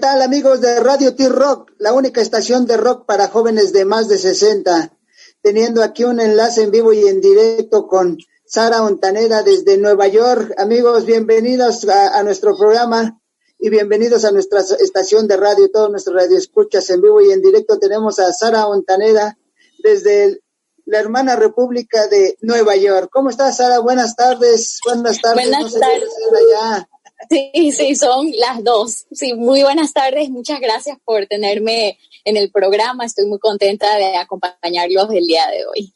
tal 0.00 0.22
amigos 0.22 0.62
de 0.62 0.80
Radio 0.80 1.14
T-Rock, 1.14 1.72
la 1.78 1.92
única 1.92 2.22
estación 2.22 2.64
de 2.64 2.78
rock 2.78 3.04
para 3.04 3.28
jóvenes 3.28 3.74
de 3.74 3.84
más 3.84 4.08
de 4.08 4.16
60? 4.16 4.96
Teniendo 5.42 5.82
aquí 5.82 6.04
un 6.04 6.20
enlace 6.20 6.62
en 6.62 6.70
vivo 6.70 6.94
y 6.94 7.06
en 7.06 7.20
directo 7.20 7.86
con 7.86 8.16
Sara 8.46 8.82
Ontanera 8.82 9.42
desde 9.42 9.76
Nueva 9.76 10.08
York. 10.08 10.54
Amigos, 10.56 11.04
bienvenidos 11.04 11.86
a, 11.86 12.22
nuestro 12.22 12.56
programa 12.56 13.20
y 13.58 13.68
bienvenidos 13.68 14.24
a 14.24 14.32
nuestra 14.32 14.60
estación 14.60 15.28
de 15.28 15.36
radio, 15.36 15.70
todos 15.70 15.90
nuestros 15.90 16.16
radioescuchas 16.16 16.88
en 16.88 17.02
vivo 17.02 17.20
y 17.20 17.32
en 17.32 17.42
directo. 17.42 17.78
Tenemos 17.78 18.18
a 18.20 18.32
Sara 18.32 18.68
Ontanera 18.68 19.36
desde 19.82 20.40
la 20.86 20.98
hermana 20.98 21.36
República 21.36 22.06
de 22.06 22.38
Nueva 22.40 22.74
York. 22.74 23.10
¿Cómo 23.12 23.28
estás, 23.28 23.58
Sara? 23.58 23.80
Buenas 23.80 24.16
tardes. 24.16 24.78
Buenas 24.82 25.20
tardes. 25.20 25.46
Buenas 25.46 25.74
tardes. 25.74 26.86
Sí, 27.28 27.72
sí, 27.72 27.94
son 27.94 28.30
las 28.36 28.64
dos. 28.64 29.06
Sí, 29.12 29.34
muy 29.34 29.62
buenas 29.62 29.92
tardes. 29.92 30.30
Muchas 30.30 30.60
gracias 30.60 30.98
por 31.04 31.26
tenerme 31.26 31.98
en 32.24 32.36
el 32.36 32.50
programa. 32.50 33.04
Estoy 33.04 33.26
muy 33.26 33.38
contenta 33.38 33.96
de 33.96 34.16
acompañarlos 34.16 35.10
el 35.12 35.26
día 35.26 35.46
de 35.48 35.66
hoy. 35.66 35.94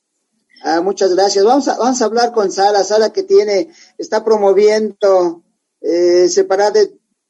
Ah, 0.63 0.81
muchas 0.81 1.15
gracias. 1.15 1.45
Vamos 1.45 1.69
a, 1.69 1.77
vamos 1.79 2.01
a 2.01 2.05
hablar 2.05 2.33
con 2.33 2.51
Sara. 2.53 2.85
Sara 2.85 3.13
que 3.13 3.23
tiene, 3.23 3.69
está 3.99 4.25
promoviendo 4.25 5.43
eh, 5.81 6.29
separada 6.29 6.81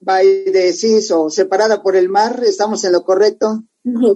by 0.01 0.45
the 0.53 0.73
seas 0.73 1.11
o 1.11 1.31
separada 1.31 1.83
por 1.83 1.97
el 1.97 2.09
mar. 2.09 2.43
¿Estamos 2.45 2.85
en 2.85 2.93
lo 2.93 3.05
correcto? 3.05 3.63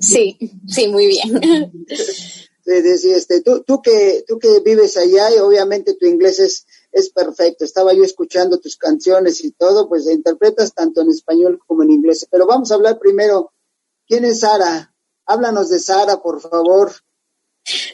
Sí, 0.01 0.38
sí, 0.66 0.88
muy 0.88 1.06
bien. 1.06 1.87
Sí, 2.68 3.12
este, 3.12 3.40
tú, 3.40 3.62
tú, 3.62 3.80
que, 3.80 4.24
tú 4.29 4.38
que 4.38 4.60
vives 4.60 4.98
allá 4.98 5.34
y 5.34 5.38
obviamente 5.38 5.95
tu 5.95 6.04
inglés 6.04 6.38
es 6.38 6.66
es 6.98 7.11
perfecto. 7.11 7.65
Estaba 7.65 7.93
yo 7.93 8.05
escuchando 8.05 8.59
tus 8.59 8.77
canciones 8.77 9.45
y 9.45 9.52
todo, 9.52 9.88
pues 9.88 10.07
interpretas 10.07 10.74
tanto 10.74 11.01
en 11.01 11.10
español 11.10 11.59
como 11.66 11.82
en 11.82 11.90
inglés. 11.90 12.27
Pero 12.30 12.46
vamos 12.46 12.71
a 12.71 12.74
hablar 12.74 12.99
primero, 12.99 13.52
¿quién 14.07 14.24
es 14.24 14.40
Sara? 14.40 14.95
Háblanos 15.27 15.68
de 15.68 15.79
Sara, 15.79 16.21
por 16.21 16.40
favor. 16.40 16.93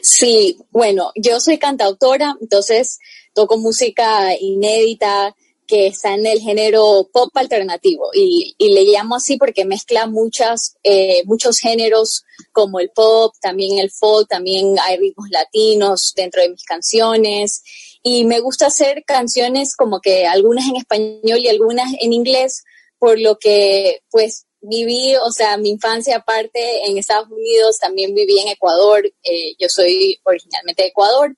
Sí, 0.01 0.57
bueno, 0.71 1.11
yo 1.15 1.39
soy 1.39 1.57
cantautora, 1.57 2.37
entonces 2.39 2.99
toco 3.33 3.57
música 3.57 4.33
inédita 4.39 5.35
que 5.67 5.87
está 5.87 6.13
en 6.13 6.25
el 6.25 6.39
género 6.39 7.09
pop 7.11 7.35
alternativo 7.35 8.09
y, 8.13 8.55
le 8.59 8.83
llamo 8.83 9.15
así 9.15 9.37
porque 9.37 9.65
mezcla 9.65 10.05
muchas, 10.07 10.75
eh, 10.83 11.23
muchos 11.25 11.59
géneros 11.59 12.23
como 12.51 12.79
el 12.79 12.91
pop, 12.91 13.33
también 13.41 13.79
el 13.79 13.91
folk, 13.91 14.27
también 14.29 14.75
hay 14.79 14.97
ritmos 14.97 15.29
latinos 15.29 16.13
dentro 16.15 16.41
de 16.41 16.49
mis 16.49 16.63
canciones 16.63 17.63
y 18.07 18.23
me 18.23 18.39
gusta 18.39 18.67
hacer 18.67 19.03
canciones 19.03 19.75
como 19.75 19.99
que 19.99 20.27
algunas 20.27 20.67
en 20.67 20.75
español 20.75 21.39
y 21.39 21.49
algunas 21.49 21.91
en 21.99 22.13
inglés, 22.13 22.63
por 22.99 23.19
lo 23.19 23.39
que 23.39 24.03
pues 24.11 24.45
viví, 24.61 25.15
o 25.15 25.31
sea, 25.31 25.57
mi 25.57 25.71
infancia 25.71 26.17
aparte 26.17 26.85
en 26.85 26.99
Estados 26.99 27.31
Unidos, 27.31 27.79
también 27.79 28.13
viví 28.13 28.39
en 28.39 28.49
Ecuador, 28.49 29.03
eh, 29.23 29.55
yo 29.57 29.69
soy 29.69 30.19
originalmente 30.23 30.83
de 30.83 30.89
Ecuador, 30.89 31.35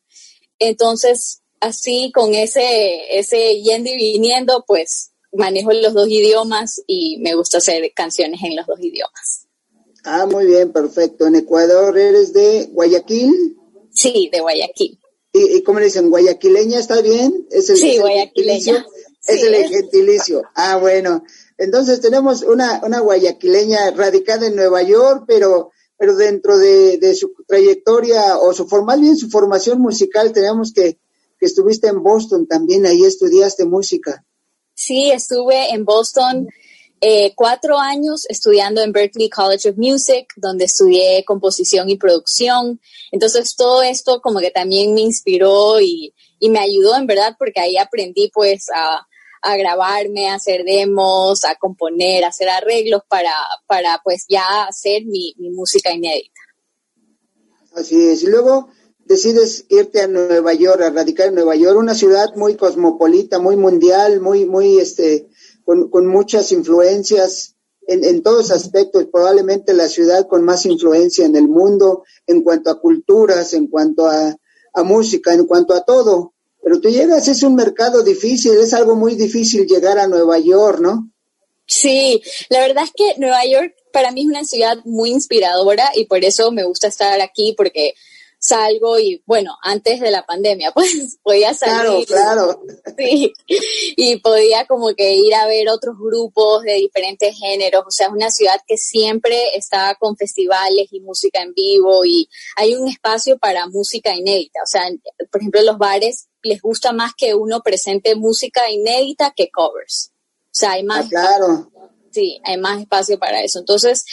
entonces 0.59 1.41
así 1.61 2.11
con 2.13 2.33
ese, 2.33 3.17
ese 3.17 3.61
yendo 3.61 3.89
y 3.89 3.95
viniendo, 3.95 4.65
pues 4.67 5.13
manejo 5.31 5.71
los 5.71 5.93
dos 5.93 6.09
idiomas 6.09 6.83
y 6.85 7.17
me 7.19 7.33
gusta 7.35 7.59
hacer 7.59 7.93
canciones 7.93 8.41
en 8.43 8.57
los 8.57 8.67
dos 8.67 8.81
idiomas. 8.81 9.47
Ah, 10.03 10.25
muy 10.25 10.47
bien, 10.47 10.73
perfecto. 10.73 11.27
¿En 11.27 11.35
Ecuador 11.35 11.97
eres 11.97 12.33
de 12.33 12.67
Guayaquil? 12.73 13.55
Sí, 13.93 14.29
de 14.33 14.41
Guayaquil. 14.41 14.99
¿Y, 15.33 15.61
cómo 15.63 15.79
le 15.79 15.85
dicen? 15.85 16.09
¿Guayaquileña 16.09 16.79
está 16.79 17.01
bien? 17.01 17.47
¿Es 17.51 17.69
el, 17.69 17.77
sí, 17.77 17.97
guayaquileña. 17.99 18.85
Es 19.27 19.43
el 19.43 19.55
gentilicio. 19.67 20.43
Ah, 20.55 20.77
bueno. 20.77 21.23
Entonces 21.57 22.01
tenemos 22.01 22.43
una, 22.43 22.81
una 22.83 22.99
guayaquileña 22.99 23.91
radicada 23.91 24.47
en 24.47 24.55
Nueva 24.55 24.83
York, 24.83 25.25
pero, 25.27 25.71
pero 25.97 26.15
dentro 26.15 26.57
de, 26.57 26.97
de 26.97 27.13
su 27.15 27.33
trayectoria 27.47 28.37
o 28.37 28.53
su 28.53 28.67
formal 28.67 29.01
bien 29.01 29.17
su 29.17 29.29
formación 29.29 29.81
musical, 29.81 30.31
tenemos 30.31 30.71
que, 30.71 30.99
que 31.39 31.45
estuviste 31.45 31.87
en 31.87 32.03
Boston 32.03 32.47
también, 32.47 32.85
ahí 32.85 33.03
estudiaste 33.03 33.65
música. 33.65 34.23
Sí, 34.73 35.11
estuve 35.11 35.73
en 35.73 35.85
Boston 35.85 36.47
eh, 36.99 37.33
cuatro 37.35 37.77
años 37.77 38.25
estudiando 38.27 38.81
en 38.81 38.91
Berklee 38.91 39.29
College 39.29 39.69
of 39.69 39.77
Music, 39.77 40.27
donde 40.35 40.65
estudié 40.65 41.23
composición 41.25 41.89
y 41.89 41.97
producción. 41.97 42.79
Entonces 43.11 43.55
todo 43.55 43.83
esto 43.83 44.19
como 44.21 44.39
que 44.39 44.49
también 44.49 44.93
me 44.93 45.01
inspiró 45.01 45.79
y, 45.79 46.13
me 46.41 46.59
ayudó 46.59 46.95
en 46.95 47.07
verdad 47.07 47.35
porque 47.37 47.59
ahí 47.59 47.77
aprendí 47.77 48.29
pues 48.33 48.67
a, 48.73 49.05
grabarme, 49.57 50.27
a 50.27 50.35
hacer 50.35 50.63
demos, 50.63 51.43
a 51.45 51.55
componer, 51.55 52.23
a 52.23 52.27
hacer 52.29 52.49
arreglos 52.49 53.01
para, 53.07 53.33
para 53.65 54.01
pues 54.03 54.25
ya 54.27 54.65
hacer 54.65 55.05
mi, 55.05 55.33
mi 55.37 55.49
música 55.51 55.91
inédita. 55.93 56.41
Así 57.73 58.09
es. 58.09 58.23
Y 58.23 58.27
luego 58.27 58.69
decides 59.05 59.65
irte 59.69 60.01
a 60.01 60.07
Nueva 60.07 60.53
York, 60.53 60.81
a 60.81 60.89
radicar 60.89 61.27
en 61.27 61.35
Nueva 61.35 61.55
York, 61.55 61.77
una 61.77 61.95
ciudad 61.95 62.35
muy 62.35 62.55
cosmopolita, 62.55 63.39
muy 63.39 63.55
mundial, 63.55 64.19
muy, 64.19 64.45
muy, 64.45 64.79
este, 64.79 65.27
con, 65.67 66.07
muchas 66.07 66.53
influencias 66.53 67.55
en, 67.87 68.05
en, 68.05 68.23
todos 68.23 68.51
aspectos, 68.51 69.07
probablemente 69.11 69.73
la 69.73 69.89
ciudad 69.89 70.25
con 70.25 70.45
más 70.45 70.65
influencia 70.65 71.25
en 71.25 71.35
el 71.35 71.49
mundo 71.49 72.03
en 72.25 72.41
cuanto 72.41 72.69
a 72.69 72.79
culturas, 72.79 73.53
en 73.53 73.67
cuanto 73.67 74.07
a, 74.07 74.37
música, 74.83 75.33
en 75.33 75.45
cuanto 75.45 75.73
a 75.73 75.81
todo. 75.81 76.33
Pero 76.63 76.79
tú 76.79 76.87
llegas, 76.89 77.27
es 77.27 77.43
un 77.43 77.55
mercado 77.55 78.03
difícil, 78.03 78.53
es 78.53 78.73
algo 78.73 78.95
muy 78.95 79.15
difícil 79.15 79.65
llegar 79.65 79.97
a 79.97 80.07
Nueva 80.07 80.37
York, 80.37 80.79
¿no? 80.79 81.11
Sí, 81.65 82.21
la 82.49 82.59
verdad 82.59 82.83
es 82.83 82.91
que 82.95 83.19
Nueva 83.19 83.43
York 83.45 83.73
para 83.91 84.11
mí 84.11 84.21
es 84.21 84.27
una 84.27 84.43
ciudad 84.45 84.77
muy 84.85 85.09
inspiradora 85.09 85.89
y 85.95 86.05
por 86.05 86.23
eso 86.23 86.51
me 86.51 86.63
gusta 86.63 86.87
estar 86.87 87.19
aquí 87.19 87.55
porque 87.57 87.93
salgo 88.39 88.99
y 88.99 89.21
bueno, 89.25 89.55
antes 89.61 89.99
de 89.99 90.11
la 90.11 90.25
pandemia, 90.25 90.71
pues 90.75 91.17
podía 91.23 91.53
salir. 91.53 92.05
Claro, 92.07 92.57
claro. 92.57 92.63
Sí, 92.97 93.31
y 93.95 94.17
podía 94.17 94.65
como 94.65 94.95
que 94.95 95.13
ir 95.13 95.35
a 95.35 95.45
ver 95.45 95.69
otros 95.69 95.95
grupos 95.99 96.63
de 96.63 96.73
diferentes 96.73 97.37
géneros, 97.37 97.83
o 97.85 97.91
sea, 97.91 98.07
es 98.07 98.13
una 98.13 98.31
ciudad 98.31 98.59
que 98.65 98.75
siempre 98.75 99.55
está 99.55 99.95
con 99.99 100.17
festivales 100.17 100.87
y 100.89 100.99
música 101.01 101.43
en 101.43 101.53
vivo 101.53 102.03
y 102.05 102.27
hay 102.55 102.73
un 102.73 102.87
espacio 102.87 103.37
para 103.37 103.67
música 103.67 104.15
inédita, 104.15 104.61
o 104.63 104.65
sea, 104.65 104.89
por 105.31 105.41
ejemplo, 105.41 105.61
los 105.61 105.77
bares 105.77 106.27
les 106.41 106.59
gusta 106.59 106.91
más 106.91 107.13
que 107.15 107.35
uno 107.35 107.61
presente 107.61 108.15
música 108.15 108.69
inédita 108.69 109.33
que 109.35 109.51
covers. 109.51 110.11
O 110.45 110.59
sea, 110.59 110.71
hay 110.71 110.83
más... 110.83 111.05
Ah, 111.05 111.09
claro. 111.09 111.71
Sí, 112.11 112.39
hay 112.43 112.57
más 112.57 112.81
espacio 112.81 113.19
para 113.19 113.43
eso. 113.43 113.59
Entonces, 113.59 114.05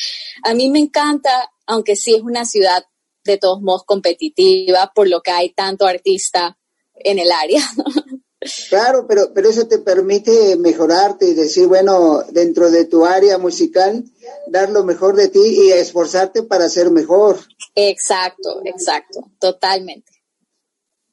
a 0.43 0.53
mí 0.53 0.69
me 0.69 0.81
encanta, 0.81 1.51
aunque 1.67 1.97
sí 1.97 2.15
es 2.15 2.23
una 2.23 2.45
ciudad 2.45 2.85
de 3.25 3.39
todos 3.39 3.61
modos 3.63 3.85
competitiva, 3.85 4.93
por 4.95 5.09
lo 5.09 5.23
que 5.23 5.31
hay 5.31 5.53
tanto 5.53 5.87
artista 5.87 6.59
en 6.95 7.19
el 7.19 7.31
área. 7.33 7.61
Claro, 8.69 9.07
pero, 9.09 9.33
pero 9.35 9.49
eso 9.49 9.67
te 9.67 9.79
permite 9.79 10.57
mejorarte 10.57 11.27
y 11.27 11.35
decir, 11.35 11.67
bueno, 11.67 12.23
dentro 12.31 12.71
de 12.71 12.85
tu 12.85 13.07
área 13.07 13.39
musical, 13.39 14.05
dar 14.49 14.71
lo 14.71 14.85
mejor 14.85 15.17
de 15.17 15.29
ti 15.29 15.41
y 15.41 15.71
esforzarte 15.73 16.43
para 16.43 16.69
ser 16.69 16.91
mejor. 16.91 17.39
Exacto, 17.75 18.61
exacto, 18.65 19.31
totalmente. 19.39 20.13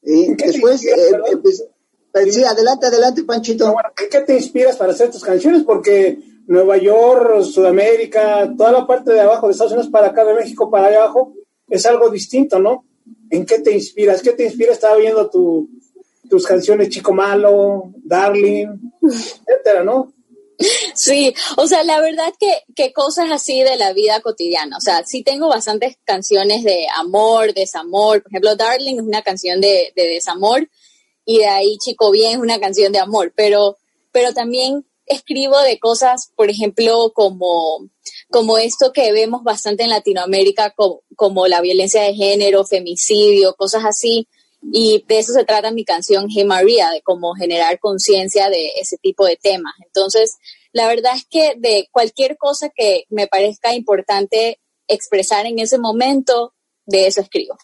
Y 0.02 0.34
después, 0.36 0.84
eh, 0.86 1.12
pues, 1.42 1.64
pues, 2.12 2.36
sí, 2.36 2.44
adelante, 2.44 2.88
adelante, 2.88 3.24
Panchito. 3.24 3.76
qué 4.10 4.22
te 4.22 4.36
inspiras 4.36 4.76
para 4.76 4.92
hacer 4.92 5.10
tus 5.12 5.24
canciones? 5.24 5.64
Porque 5.64 6.18
Nueva 6.48 6.78
York, 6.78 7.44
Sudamérica, 7.44 8.52
toda 8.58 8.72
la 8.72 8.88
parte 8.88 9.14
de 9.14 9.22
abajo 9.22 9.48
de 9.48 9.54
Estados 9.54 9.74
Unidos 9.74 9.92
para 9.92 10.08
acá, 10.08 10.26
de 10.26 10.34
México 10.34 10.70
para 10.70 10.88
allá 10.88 11.04
abajo, 11.04 11.34
es 11.72 11.86
algo 11.86 12.09
distinto, 12.09 12.59
¿no? 12.59 12.86
¿En 13.30 13.46
qué 13.46 13.59
te 13.59 13.72
inspiras? 13.72 14.22
¿Qué 14.22 14.34
te 14.34 14.44
inspira? 14.44 14.74
Estaba 14.74 14.98
viendo 14.98 15.30
tu, 15.30 15.70
tus 16.30 16.46
canciones 16.46 16.90
Chico 16.90 17.14
Malo, 17.14 17.94
Darling, 18.03 18.68
etcétera, 19.02 19.84
¿no? 19.84 20.14
Sí, 20.94 21.34
o 21.58 21.66
sea, 21.66 21.84
la 21.84 22.00
verdad 22.02 22.32
que, 22.40 22.62
que, 22.76 22.94
cosas 22.94 23.32
así 23.32 23.62
de 23.62 23.78
la 23.78 23.94
vida 23.94 24.20
cotidiana, 24.22 24.78
o 24.78 24.82
sea, 24.82 25.03
sí 25.03 25.23
tengo 25.23 25.47
bastantes 25.47 25.97
canciones 26.03 26.64
de 26.64 26.85
amor, 26.96 27.53
desamor, 27.56 28.22
por 28.22 28.32
ejemplo, 28.32 28.56
Darling 28.56 28.97
es 28.97 29.02
una 29.02 29.23
canción 29.23 29.59
de, 29.59 29.91
de 29.96 30.03
desamor 30.03 30.70
y 31.26 31.40
de 31.40 31.47
ahí 31.47 31.78
Chico 31.79 32.12
Bien 32.12 32.34
es 32.34 32.38
una 32.38 32.59
canción 32.59 32.91
de 32.91 33.00
amor, 33.00 33.34
pero, 33.35 33.78
pero 34.12 34.34
también 34.34 34.85
escribo 35.11 35.59
de 35.61 35.79
cosas, 35.79 36.31
por 36.35 36.49
ejemplo, 36.49 37.11
como, 37.13 37.87
como 38.29 38.58
esto 38.58 38.91
que 38.93 39.11
vemos 39.11 39.43
bastante 39.43 39.84
en 39.84 39.90
Latinoamérica, 39.90 40.73
como, 41.16 41.47
la 41.47 41.61
violencia 41.61 42.02
de 42.03 42.13
género, 42.13 42.66
femicidio, 42.66 43.55
cosas 43.55 43.85
así. 43.85 44.28
Y 44.72 45.03
de 45.08 45.19
eso 45.19 45.34
se 45.34 45.43
trata 45.43 45.72
mi 45.72 45.84
canción 45.84 46.28
Hey 46.29 46.46
María, 46.46 46.90
de 46.91 47.02
cómo 47.02 47.34
generar 47.34 47.79
conciencia 47.79 48.49
de 48.49 48.73
ese 48.79 48.97
tipo 48.97 49.25
de 49.25 49.37
temas. 49.37 49.73
Entonces, 49.85 50.37
la 50.72 50.87
verdad 50.87 51.13
es 51.16 51.25
que 51.29 51.55
de 51.58 51.87
cualquier 51.91 52.37
cosa 52.37 52.69
que 52.69 53.05
me 53.09 53.28
parezca 53.28 53.73
importante 53.73 54.59
expresar 54.87 55.46
en 55.46 55.59
ese 55.59 55.78
momento, 55.78 56.53
de 56.85 57.08
eso 57.08 57.22
escribo. 57.22 57.58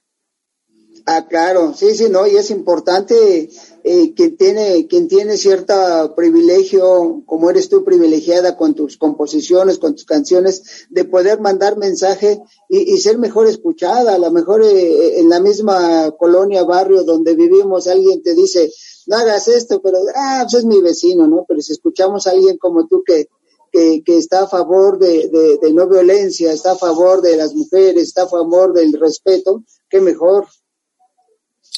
Ah, 1.09 1.25
claro, 1.25 1.73
sí, 1.73 1.95
sí, 1.95 2.09
no, 2.09 2.27
y 2.27 2.35
es 2.35 2.51
importante 2.51 3.49
eh, 3.85 4.13
quien 4.13 4.35
tiene, 4.35 4.87
quien 4.87 5.07
tiene 5.07 5.37
cierto 5.37 5.73
privilegio, 6.17 7.23
como 7.25 7.49
eres 7.49 7.69
tú 7.69 7.85
privilegiada 7.85 8.57
con 8.57 8.73
tus 8.73 8.97
composiciones, 8.97 9.79
con 9.79 9.95
tus 9.95 10.03
canciones, 10.03 10.85
de 10.89 11.05
poder 11.05 11.39
mandar 11.39 11.77
mensaje 11.77 12.41
y, 12.67 12.97
ser 12.97 13.19
mejor 13.19 13.47
escuchada. 13.47 14.15
A 14.15 14.17
lo 14.17 14.31
mejor 14.31 14.65
eh, 14.65 15.21
en 15.21 15.29
la 15.29 15.39
misma 15.39 16.11
colonia, 16.19 16.65
barrio 16.65 17.05
donde 17.05 17.35
vivimos, 17.35 17.87
alguien 17.87 18.21
te 18.21 18.35
dice, 18.35 18.69
no 19.05 19.15
hagas 19.15 19.47
esto, 19.47 19.81
pero 19.81 19.99
ah, 20.13 20.41
pues 20.43 20.55
es 20.55 20.65
mi 20.65 20.81
vecino, 20.81 21.25
¿no? 21.25 21.45
Pero 21.47 21.61
si 21.61 21.71
escuchamos 21.71 22.27
a 22.27 22.31
alguien 22.31 22.57
como 22.57 22.85
tú 22.85 23.01
que, 23.05 23.29
que, 23.71 24.03
que 24.05 24.17
está 24.17 24.41
a 24.41 24.47
favor 24.49 24.99
de, 24.99 25.29
de, 25.29 25.57
de 25.61 25.71
no 25.71 25.87
violencia, 25.87 26.51
está 26.51 26.73
a 26.73 26.77
favor 26.77 27.21
de 27.21 27.37
las 27.37 27.55
mujeres, 27.55 28.03
está 28.03 28.23
a 28.23 28.27
favor 28.27 28.73
del 28.73 28.91
respeto, 28.99 29.63
qué 29.89 30.01
mejor. 30.01 30.47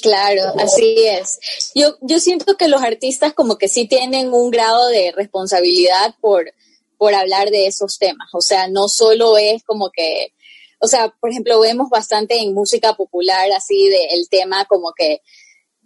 Claro, 0.02 0.54
así 0.58 0.96
es. 1.06 1.72
Yo, 1.76 1.96
yo 2.02 2.20
siento 2.20 2.56
que 2.58 2.68
los 2.68 2.82
artistas 2.82 3.34
como 3.34 3.58
que 3.58 3.68
sí 3.68 3.88
tienen 3.88 4.34
un 4.34 4.52
grado 4.52 4.88
de 4.88 5.12
responsabilidad 5.12 6.16
por, 6.22 6.54
por 6.98 7.14
hablar 7.14 7.50
de 7.50 7.68
esos 7.68 7.98
temas. 7.98 8.30
O 8.34 8.42
sea, 8.42 8.68
no 8.68 8.88
solo 8.88 9.38
es 9.38 9.64
como 9.64 9.90
que, 9.92 10.34
o 10.80 10.88
sea, 10.88 11.14
por 11.20 11.32
ejemplo, 11.32 11.60
vemos 11.60 11.90
bastante 11.90 12.38
en 12.38 12.54
música 12.54 12.94
popular 12.94 13.52
así 13.52 13.90
de 13.90 14.06
el 14.12 14.30
tema 14.30 14.66
como 14.66 14.94
que 14.96 15.22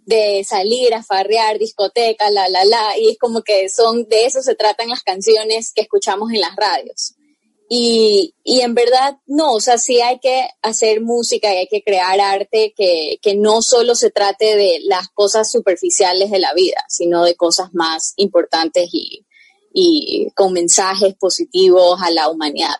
de 0.06 0.44
salir 0.44 0.92
a 0.94 1.02
farrear, 1.02 1.58
discoteca, 1.58 2.30
la, 2.30 2.48
la, 2.48 2.64
la, 2.64 2.98
y 2.98 3.10
es 3.10 3.18
como 3.18 3.42
que 3.42 3.68
son, 3.70 4.06
de 4.08 4.26
eso 4.26 4.42
se 4.42 4.54
tratan 4.54 4.90
las 4.90 5.02
canciones 5.02 5.72
que 5.74 5.82
escuchamos 5.82 6.30
en 6.32 6.40
las 6.40 6.54
radios. 6.56 7.14
Y, 7.68 8.34
y, 8.44 8.60
en 8.60 8.74
verdad, 8.74 9.18
no, 9.26 9.52
o 9.52 9.60
sea, 9.60 9.78
sí 9.78 10.00
hay 10.00 10.18
que 10.20 10.48
hacer 10.60 11.00
música 11.00 11.52
y 11.52 11.56
hay 11.56 11.66
que 11.66 11.82
crear 11.82 12.20
arte 12.20 12.74
que, 12.76 13.18
que 13.22 13.34
no 13.36 13.62
solo 13.62 13.94
se 13.94 14.10
trate 14.10 14.56
de 14.56 14.80
las 14.84 15.08
cosas 15.08 15.50
superficiales 15.50 16.30
de 16.30 16.38
la 16.38 16.52
vida, 16.52 16.84
sino 16.88 17.24
de 17.24 17.36
cosas 17.36 17.72
más 17.72 18.12
importantes 18.16 18.90
y, 18.92 19.24
y 19.72 20.30
con 20.34 20.52
mensajes 20.52 21.14
positivos 21.16 22.00
a 22.02 22.10
la 22.10 22.28
humanidad. 22.28 22.76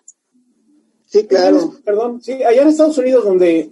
Sí, 1.07 1.27
claro. 1.27 1.75
Perdón, 1.85 2.23
sí, 2.23 2.33
allá 2.43 2.63
en 2.63 2.69
Estados 2.69 2.99
Unidos 2.99 3.25
donde 3.25 3.71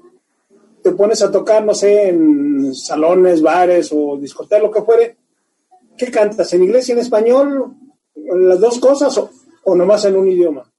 te 0.82 0.92
pones 0.92 1.22
a 1.22 1.30
tocar, 1.30 1.64
no 1.64 1.74
sé, 1.74 2.08
en 2.08 2.74
salones, 2.74 3.40
bares 3.40 3.90
o 3.92 4.16
discotecas, 4.16 4.62
lo 4.62 4.70
que 4.70 4.82
fuere, 4.82 5.16
¿qué 5.96 6.10
cantas? 6.10 6.52
¿En 6.52 6.64
inglés 6.64 6.88
y 6.88 6.92
en 6.92 6.98
español? 6.98 7.76
¿Las 8.14 8.60
dos 8.60 8.78
cosas 8.78 9.16
o, 9.18 9.30
o 9.64 9.74
nomás 9.74 10.04
en 10.04 10.16
un 10.16 10.28
idioma? 10.28 10.71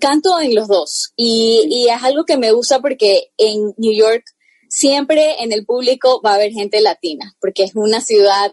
Canto 0.00 0.40
en 0.40 0.54
los 0.54 0.68
dos 0.68 1.12
y, 1.16 1.86
es 1.88 2.02
algo 2.02 2.24
que 2.24 2.36
me 2.36 2.52
gusta 2.52 2.80
porque 2.80 3.32
en 3.36 3.74
New 3.76 3.92
York 3.92 4.24
siempre 4.68 5.42
en 5.42 5.52
el 5.52 5.64
público 5.64 6.20
va 6.24 6.32
a 6.32 6.34
haber 6.36 6.52
gente 6.52 6.80
latina, 6.80 7.34
porque 7.40 7.64
es 7.64 7.72
una 7.74 8.00
ciudad 8.00 8.52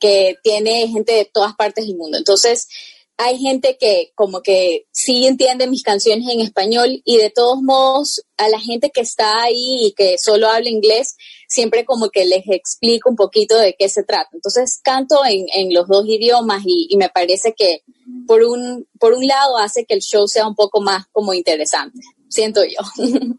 que 0.00 0.36
tiene 0.42 0.88
gente 0.88 1.12
de 1.12 1.24
todas 1.24 1.54
partes 1.56 1.86
del 1.86 1.96
mundo. 1.96 2.18
Entonces, 2.18 2.68
hay 3.16 3.36
gente 3.38 3.76
que 3.78 4.12
como 4.14 4.42
que 4.42 4.86
sí 4.92 5.26
entiende 5.26 5.66
mis 5.66 5.82
canciones 5.82 6.28
en 6.28 6.40
español 6.40 7.02
y 7.04 7.16
de 7.16 7.30
todos 7.30 7.60
modos 7.60 8.22
a 8.36 8.48
la 8.48 8.60
gente 8.60 8.90
que 8.90 9.00
está 9.00 9.42
ahí 9.42 9.86
y 9.86 9.92
que 9.92 10.18
solo 10.18 10.48
habla 10.48 10.70
inglés, 10.70 11.16
siempre 11.48 11.84
como 11.84 12.10
que 12.10 12.26
les 12.26 12.44
explico 12.46 13.10
un 13.10 13.16
poquito 13.16 13.58
de 13.58 13.74
qué 13.76 13.88
se 13.88 14.04
trata. 14.04 14.28
Entonces 14.32 14.80
canto 14.82 15.24
en, 15.24 15.46
en 15.54 15.74
los 15.74 15.88
dos 15.88 16.06
idiomas 16.06 16.62
y, 16.64 16.86
y, 16.90 16.96
me 16.96 17.08
parece 17.08 17.54
que 17.56 17.82
por 18.26 18.42
un, 18.42 18.86
por 19.00 19.14
un 19.14 19.26
lado 19.26 19.58
hace 19.58 19.84
que 19.84 19.94
el 19.94 20.00
show 20.00 20.28
sea 20.28 20.46
un 20.46 20.54
poco 20.54 20.80
más 20.80 21.06
como 21.10 21.34
interesante, 21.34 21.98
siento 22.28 22.62
yo. 22.64 23.04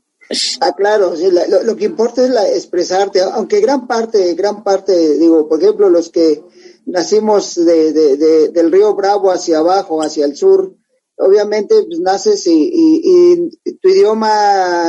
Ah, 0.62 0.76
claro, 0.78 1.16
sí, 1.16 1.32
lo, 1.32 1.64
lo, 1.64 1.76
que 1.76 1.86
importa 1.86 2.24
es 2.24 2.30
la, 2.30 2.48
expresarte, 2.48 3.20
aunque 3.20 3.62
gran 3.62 3.88
parte, 3.88 4.36
gran 4.36 4.64
parte, 4.64 5.18
digo, 5.18 5.50
por 5.50 5.60
ejemplo, 5.60 5.90
los 5.90 6.12
que 6.12 6.44
nacimos 6.86 7.56
de, 7.56 7.94
de, 7.94 8.16
de, 8.16 8.50
del 8.50 8.72
río 8.72 8.94
Bravo 8.94 9.32
hacia 9.32 9.58
abajo, 9.58 10.04
hacia 10.04 10.26
el 10.26 10.36
sur, 10.36 10.76
obviamente 11.18 11.84
pues, 11.84 12.00
naces 12.00 12.46
y, 12.46 12.70
y, 12.72 13.50
y, 13.64 13.78
tu 13.78 13.90
idioma 13.90 14.84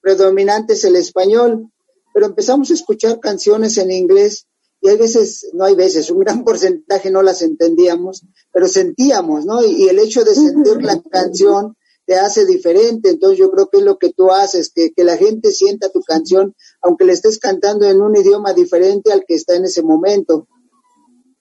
predominante 0.00 0.74
es 0.74 0.84
el 0.84 0.94
español, 0.94 1.72
pero 2.14 2.26
empezamos 2.26 2.70
a 2.70 2.74
escuchar 2.74 3.18
canciones 3.18 3.76
en 3.76 3.90
inglés 3.90 4.46
y 4.80 4.88
hay 4.88 4.96
veces, 4.96 5.50
no 5.52 5.64
hay 5.64 5.74
veces, 5.74 6.10
un 6.10 6.20
gran 6.20 6.44
porcentaje 6.44 7.10
no 7.10 7.22
las 7.22 7.42
entendíamos, 7.42 8.22
pero 8.52 8.68
sentíamos, 8.68 9.44
¿no? 9.44 9.62
Y, 9.62 9.84
y 9.84 9.88
el 9.88 9.98
hecho 9.98 10.24
de 10.24 10.34
sentir 10.34 10.80
la 10.80 11.02
canción 11.02 11.76
te 12.06 12.16
hace 12.16 12.46
diferente, 12.46 13.10
entonces 13.10 13.38
yo 13.38 13.50
creo 13.50 13.68
que 13.68 13.78
es 13.78 13.84
lo 13.84 13.98
que 13.98 14.12
tú 14.12 14.30
haces, 14.30 14.70
que, 14.74 14.92
que 14.94 15.04
la 15.04 15.16
gente 15.16 15.50
sienta 15.52 15.90
tu 15.90 16.00
canción, 16.02 16.54
aunque 16.82 17.04
le 17.04 17.14
estés 17.14 17.38
cantando 17.38 17.86
en 17.86 18.00
un 18.00 18.16
idioma 18.16 18.52
diferente 18.52 19.10
al 19.10 19.24
que 19.26 19.34
está 19.34 19.56
en 19.56 19.64
ese 19.64 19.82
momento. 19.82 20.46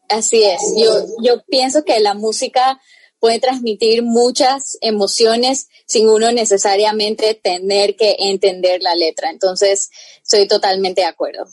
Así 0.09 0.43
es, 0.43 0.61
yo, 0.77 1.05
yo 1.21 1.43
pienso 1.47 1.83
que 1.83 1.99
la 1.99 2.13
música 2.13 2.79
puede 3.23 3.39
transmitir 3.39 4.03
muchas 4.03 4.77
emociones 4.81 5.69
sin 5.85 6.09
uno 6.09 6.33
necesariamente 6.33 7.39
tener 7.41 7.95
que 7.95 8.17
entender 8.19 8.81
la 8.81 8.95
letra. 8.95 9.29
Entonces, 9.29 9.91
estoy 10.21 10.45
totalmente 10.45 10.99
de 10.99 11.07
acuerdo. 11.07 11.45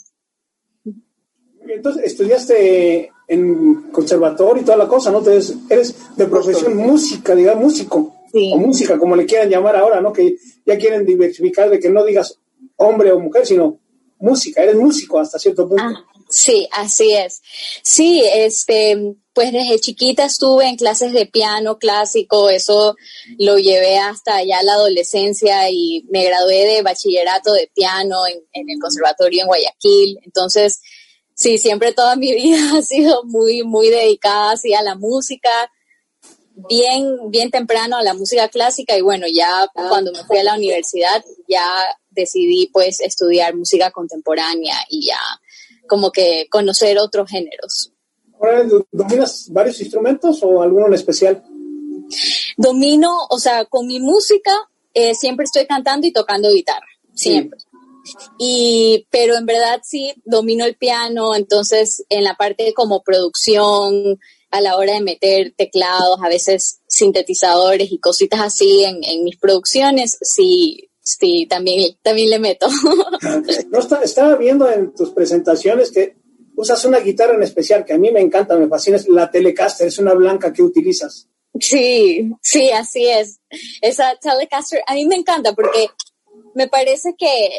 Entonces, 1.69 2.06
estudiaste 2.06 3.12
en 3.28 3.93
conservatorio 3.93 4.61
y 4.61 4.64
toda 4.64 4.78
la 4.78 4.88
cosa, 4.88 5.12
¿no? 5.12 5.19
Entonces, 5.19 5.56
eres 5.69 5.94
de 6.17 6.26
profesión 6.26 6.76
música, 6.76 7.37
digamos, 7.37 7.62
músico. 7.62 8.16
Sí. 8.32 8.50
O 8.52 8.56
música, 8.56 8.99
como 8.99 9.14
le 9.14 9.25
quieran 9.25 9.49
llamar 9.49 9.76
ahora, 9.76 10.00
¿no? 10.00 10.12
Que 10.12 10.38
ya 10.66 10.76
quieren 10.76 11.06
diversificar 11.06 11.70
de 11.70 11.78
que 11.78 11.88
no 11.88 12.05
digas 12.05 12.37
hombre 12.78 13.12
o 13.12 13.20
mujer, 13.20 13.46
sino 13.46 13.78
música, 14.19 14.61
eres 14.64 14.75
músico 14.75 15.20
hasta 15.20 15.38
cierto 15.38 15.69
punto. 15.69 15.84
Ah, 15.87 16.05
Sí, 16.31 16.69
así 16.71 17.12
es. 17.12 17.43
Sí, 17.82 18.23
este, 18.25 19.17
pues 19.35 19.53
desde 19.53 19.81
chiquita 19.81 20.25
estuve 20.25 20.69
en 20.69 20.77
clases 20.77 21.12
de 21.12 21.27
piano 21.27 21.77
clásico, 21.77 22.49
eso 22.49 22.94
lo 23.37 23.59
llevé 23.59 23.99
hasta 23.99 24.43
ya 24.44 24.62
la 24.62 24.75
adolescencia 24.75 25.69
y 25.71 26.06
me 26.09 26.25
gradué 26.25 26.67
de 26.67 26.82
bachillerato 26.82 27.53
de 27.53 27.69
piano 27.75 28.27
en, 28.29 28.41
el 28.53 28.79
conservatorio 28.81 29.43
en 29.43 29.49
Guayaquil. 29.49 30.19
Entonces, 30.25 30.81
sí, 31.35 31.59
siempre 31.59 31.93
toda 31.93 32.15
mi 32.15 32.33
vida 32.35 32.79
ha 32.79 32.83
sido 32.83 33.25
muy, 33.25 33.65
muy 33.65 33.88
dedicada 33.88 34.53
así 34.53 34.73
a 34.73 34.83
la 34.83 34.94
música, 34.94 35.50
bien, 36.69 37.31
bien 37.31 37.50
temprano 37.50 37.97
a 37.97 38.05
la 38.05 38.15
música 38.15 38.49
clásica 38.49 38.97
y 38.97 39.00
bueno, 39.00 39.26
ya 39.26 39.69
cuando 39.88 40.12
me 40.12 40.25
fui 40.25 40.38
a 40.38 40.44
la 40.44 40.55
universidad 40.55 41.25
ya 41.49 41.67
decidí 42.11 42.69
pues 42.73 43.00
estudiar 43.00 43.56
música 43.56 43.91
contemporánea 43.91 44.76
y 44.88 45.06
ya 45.06 45.19
como 45.90 46.12
que 46.12 46.46
conocer 46.48 46.96
otros 46.98 47.28
géneros. 47.28 47.92
¿Dominas 48.92 49.49
varios 49.50 49.80
instrumentos 49.80 50.38
o 50.44 50.62
alguno 50.62 50.87
en 50.87 50.94
especial? 50.94 51.42
Domino, 52.56 53.11
o 53.28 53.38
sea, 53.40 53.64
con 53.64 53.88
mi 53.88 53.99
música 53.99 54.52
eh, 54.94 55.16
siempre 55.16 55.44
estoy 55.44 55.66
cantando 55.66 56.06
y 56.06 56.12
tocando 56.12 56.52
guitarra, 56.52 56.87
siempre. 57.12 57.59
Sí. 57.59 57.66
Y, 58.38 59.06
pero 59.11 59.37
en 59.37 59.47
verdad 59.47 59.80
sí 59.82 60.14
domino 60.25 60.64
el 60.64 60.76
piano, 60.76 61.35
entonces 61.35 62.04
en 62.09 62.23
la 62.23 62.37
parte 62.37 62.73
como 62.73 63.02
producción, 63.02 64.20
a 64.52 64.61
la 64.61 64.76
hora 64.76 64.94
de 64.94 65.00
meter 65.00 65.54
teclados, 65.56 66.18
a 66.23 66.28
veces 66.28 66.80
sintetizadores 66.87 67.90
y 67.90 67.99
cositas 67.99 68.40
así 68.40 68.85
en, 68.85 69.02
en 69.02 69.25
mis 69.25 69.37
producciones, 69.38 70.18
sí, 70.23 70.89
Sí, 71.02 71.47
también, 71.49 71.97
también 72.02 72.30
le 72.30 72.38
meto. 72.38 72.69
no, 73.71 73.78
está, 73.78 74.02
estaba 74.02 74.37
viendo 74.37 74.71
en 74.71 74.95
tus 74.95 75.11
presentaciones 75.11 75.90
que 75.90 76.16
usas 76.57 76.85
una 76.85 77.00
guitarra 77.00 77.35
en 77.35 77.42
especial 77.42 77.85
que 77.85 77.95
a 77.95 77.99
mí 77.99 78.11
me 78.11 78.21
encanta, 78.21 78.57
me 78.57 78.69
fascina, 78.69 78.97
es 78.97 79.09
la 79.09 79.30
Telecaster, 79.30 79.87
es 79.87 79.99
una 79.99 80.14
blanca 80.14 80.52
que 80.52 80.62
utilizas. 80.62 81.28
Sí, 81.59 82.30
sí, 82.42 82.71
así 82.71 83.09
es. 83.09 83.40
Esa 83.80 84.14
Telecaster 84.21 84.83
a 84.87 84.95
mí 84.95 85.07
me 85.07 85.16
encanta 85.16 85.54
porque 85.54 85.88
me 86.54 86.69
parece 86.69 87.14
que 87.19 87.50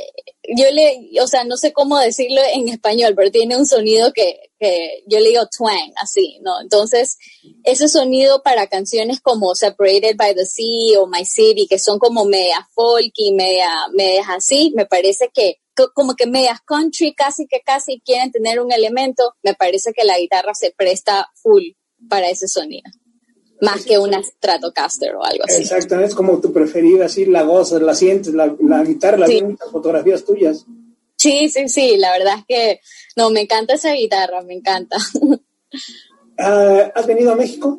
yo 0.55 0.69
le, 0.71 1.09
o 1.21 1.27
sea, 1.27 1.43
no 1.43 1.57
sé 1.57 1.71
cómo 1.71 1.97
decirlo 1.97 2.41
en 2.53 2.69
español, 2.69 3.13
pero 3.15 3.31
tiene 3.31 3.57
un 3.57 3.65
sonido 3.65 4.11
que, 4.13 4.51
que 4.59 5.03
yo 5.07 5.19
le 5.19 5.29
digo 5.29 5.43
twang, 5.55 5.91
así, 5.95 6.39
¿no? 6.41 6.59
Entonces, 6.61 7.17
ese 7.63 7.87
sonido 7.87 8.41
para 8.43 8.67
canciones 8.67 9.21
como 9.21 9.55
Separated 9.55 10.15
by 10.15 10.35
the 10.35 10.45
Sea 10.45 10.99
o 10.99 11.07
My 11.07 11.25
City, 11.25 11.67
que 11.67 11.79
son 11.79 11.99
como 11.99 12.25
media 12.25 12.67
folk 12.73 13.13
y 13.15 13.33
media, 13.33 13.69
media 13.93 14.23
así, 14.29 14.73
me 14.75 14.85
parece 14.85 15.29
que 15.33 15.57
como 15.93 16.15
que 16.15 16.27
medias 16.27 16.59
country, 16.65 17.13
casi 17.13 17.47
que 17.47 17.61
casi 17.61 18.01
quieren 18.01 18.31
tener 18.31 18.59
un 18.59 18.71
elemento, 18.71 19.33
me 19.41 19.53
parece 19.53 19.93
que 19.93 20.03
la 20.03 20.19
guitarra 20.19 20.53
se 20.53 20.71
presta 20.71 21.31
full 21.35 21.63
para 22.09 22.29
ese 22.29 22.47
sonido 22.47 22.89
más 23.61 23.85
que 23.85 23.97
una 23.97 24.21
Stratocaster 24.21 25.15
o 25.15 25.23
algo 25.23 25.45
así. 25.45 25.61
Exactamente, 25.61 26.09
es 26.09 26.15
como 26.15 26.39
tu 26.39 26.51
preferida, 26.51 27.05
así 27.05 27.25
la 27.25 27.43
gozas, 27.43 27.81
la 27.81 27.95
sientes, 27.95 28.33
la, 28.33 28.53
la 28.59 28.83
guitarra, 28.83 29.19
las 29.19 29.29
sí. 29.29 29.41
fotografías 29.71 30.25
tuyas. 30.25 30.65
Sí, 31.15 31.49
sí, 31.49 31.69
sí, 31.69 31.97
la 31.97 32.11
verdad 32.11 32.39
es 32.39 32.45
que 32.47 32.79
no, 33.15 33.29
me 33.29 33.41
encanta 33.41 33.75
esa 33.75 33.93
guitarra, 33.93 34.41
me 34.41 34.55
encanta. 34.55 34.97
Uh, 36.39 36.89
¿Has 36.95 37.05
venido 37.05 37.31
a 37.31 37.35
México? 37.35 37.77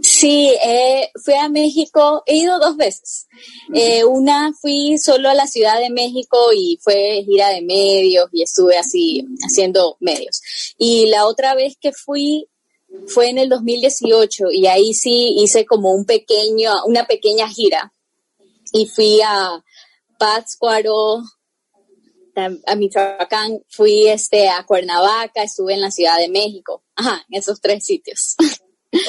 Sí, 0.00 0.54
eh, 0.64 1.10
fui 1.22 1.34
a 1.34 1.48
México, 1.48 2.22
he 2.26 2.36
ido 2.36 2.58
dos 2.60 2.76
veces. 2.76 3.26
Eh, 3.74 4.04
una 4.04 4.52
fui 4.52 4.96
solo 4.98 5.28
a 5.28 5.34
la 5.34 5.46
Ciudad 5.46 5.80
de 5.80 5.90
México 5.90 6.52
y 6.54 6.78
fue 6.80 7.22
gira 7.24 7.48
de 7.48 7.62
medios 7.62 8.28
y 8.32 8.42
estuve 8.42 8.76
así 8.76 9.26
haciendo 9.44 9.96
medios. 10.00 10.40
Y 10.78 11.06
la 11.06 11.26
otra 11.26 11.54
vez 11.54 11.76
que 11.80 11.92
fui 11.92 12.48
fue 13.06 13.28
en 13.28 13.38
el 13.38 13.48
2018 13.48 14.50
y 14.52 14.66
ahí 14.66 14.94
sí 14.94 15.36
hice 15.38 15.64
como 15.64 15.92
un 15.92 16.04
pequeño, 16.04 16.72
una 16.86 17.06
pequeña 17.06 17.48
gira 17.48 17.92
y 18.72 18.86
fui 18.86 19.20
a 19.24 19.62
Pátzcuaro, 20.18 21.22
a 22.66 22.76
Michoacán, 22.76 23.62
fui 23.68 24.08
este, 24.08 24.48
a 24.48 24.64
Cuernavaca, 24.64 25.42
estuve 25.42 25.74
en 25.74 25.80
la 25.80 25.90
Ciudad 25.90 26.18
de 26.18 26.28
México, 26.28 26.82
ajá, 26.94 27.24
en 27.28 27.38
esos 27.38 27.60
tres 27.60 27.84
sitios. 27.84 28.36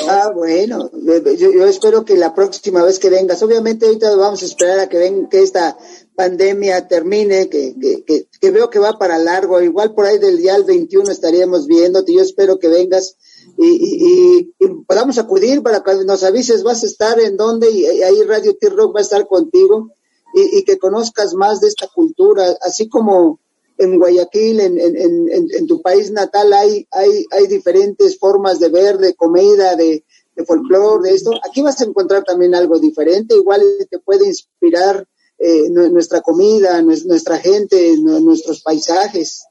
Ah, 0.10 0.31
bueno, 0.36 0.91
yo, 1.38 1.65
espero 1.65 2.03
que 2.03 2.17
la 2.17 2.36
próxima 2.36 2.84
vez 2.84 3.00
que 3.00 3.10
vengas, 3.10 3.41
obviamente 3.43 3.86
ahorita 3.86 4.13
vamos 4.17 4.41
a 4.43 4.46
esperar 4.46 4.79
a 4.79 4.89
que 4.89 4.98
ven, 4.98 5.29
que 5.29 5.41
esta 5.41 5.77
pandemia 6.15 6.88
termine, 6.88 7.48
que, 7.48 7.75
que, 8.05 8.27
que, 8.41 8.51
veo 8.51 8.69
que 8.69 8.79
va 8.79 9.00
para 9.00 9.17
largo, 9.17 9.62
igual 9.62 9.93
por 9.93 10.05
ahí 10.05 10.17
del 10.17 10.38
día 10.38 10.58
21 10.60 11.10
estaríamos 11.10 11.65
viéndote, 11.65 12.13
yo 12.13 12.22
espero 12.22 12.60
que 12.60 12.67
vengas 12.67 13.15
y, 13.58 14.53
y, 14.60 14.68
podamos 14.88 15.18
acudir 15.18 15.62
para 15.62 15.82
que 15.82 16.03
nos 16.06 16.24
avises, 16.24 16.63
vas 16.63 16.84
a 16.84 16.88
estar 16.88 17.20
en 17.20 17.38
donde 17.38 17.70
y, 17.70 17.86
ahí 17.86 18.22
Radio 18.24 18.56
T-Rock 18.56 18.96
va 18.96 19.00
a 19.00 19.03
estar 19.03 19.27
contigo 19.27 19.91
y, 20.34 20.63
que 20.63 20.77
conozcas 20.77 21.34
más 21.34 21.60
de 21.60 21.68
esta 21.68 21.88
cultura, 21.88 22.46
así 22.62 22.88
como 22.88 23.39
en 23.77 23.98
Guayaquil, 23.98 24.60
en, 24.60 24.79
en, 24.79 25.27
en, 25.29 25.68
tu 25.68 25.82
país 25.82 26.12
natal, 26.12 26.51
hay, 26.53 26.86
hay, 26.91 27.25
hay 27.32 27.48
diferentes 27.48 28.20
formas 28.20 28.60
de 28.60 28.70
ver, 28.70 28.98
de 28.98 29.13
comida, 29.15 29.75
de, 29.75 30.03
de 30.36 30.46
folclore, 30.46 31.10
de 31.10 31.15
esto. 31.15 31.32
Aquí 31.48 31.62
vas 31.62 31.79
a 31.82 31.86
encontrar 31.86 32.24
también 32.24 32.53
algo 32.53 32.77
diferente, 32.77 33.36
igual 33.36 33.62
te 33.89 34.00
puede 34.00 34.27
inspirar 34.27 35.08
eh, 35.38 35.70
nuestra 35.70 36.20
comida, 36.20 36.82
nuestra 36.82 37.38
gente, 37.38 37.96
nuestros 37.98 38.62
paisajes. 38.62 39.46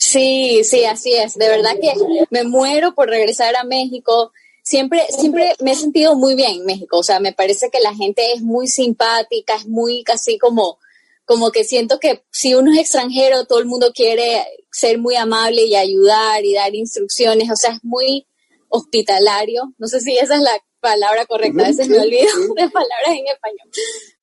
Sí, 0.00 0.64
sí, 0.64 0.86
así 0.86 1.12
es. 1.12 1.34
De 1.34 1.48
verdad 1.48 1.72
que 1.78 1.92
me 2.30 2.44
muero 2.44 2.94
por 2.94 3.10
regresar 3.10 3.54
a 3.54 3.64
México. 3.64 4.32
Siempre, 4.62 5.06
siempre 5.10 5.54
me 5.60 5.72
he 5.72 5.76
sentido 5.76 6.16
muy 6.16 6.34
bien 6.34 6.52
en 6.52 6.64
México. 6.64 6.98
O 6.98 7.02
sea, 7.02 7.20
me 7.20 7.34
parece 7.34 7.68
que 7.70 7.80
la 7.80 7.94
gente 7.94 8.32
es 8.32 8.40
muy 8.40 8.66
simpática, 8.66 9.56
es 9.56 9.66
muy 9.66 10.02
casi 10.02 10.38
como 10.38 10.78
como 11.26 11.52
que 11.52 11.62
siento 11.62 12.00
que 12.00 12.24
si 12.32 12.54
uno 12.54 12.72
es 12.72 12.78
extranjero, 12.80 13.44
todo 13.44 13.60
el 13.60 13.66
mundo 13.66 13.92
quiere 13.94 14.44
ser 14.72 14.98
muy 14.98 15.14
amable 15.14 15.62
y 15.62 15.76
ayudar 15.76 16.44
y 16.44 16.54
dar 16.54 16.74
instrucciones, 16.74 17.48
o 17.48 17.54
sea, 17.54 17.74
es 17.74 17.84
muy 17.84 18.26
hospitalario, 18.68 19.72
no 19.78 19.86
sé 19.86 20.00
si 20.00 20.18
esa 20.18 20.34
es 20.34 20.40
la 20.40 20.58
palabra 20.80 21.26
correcta, 21.26 21.62
a 21.62 21.68
veces 21.68 21.88
me 21.88 22.00
olvido 22.00 22.26
de 22.56 22.68
palabras 22.70 23.10
en 23.10 23.28
español, 23.28 23.70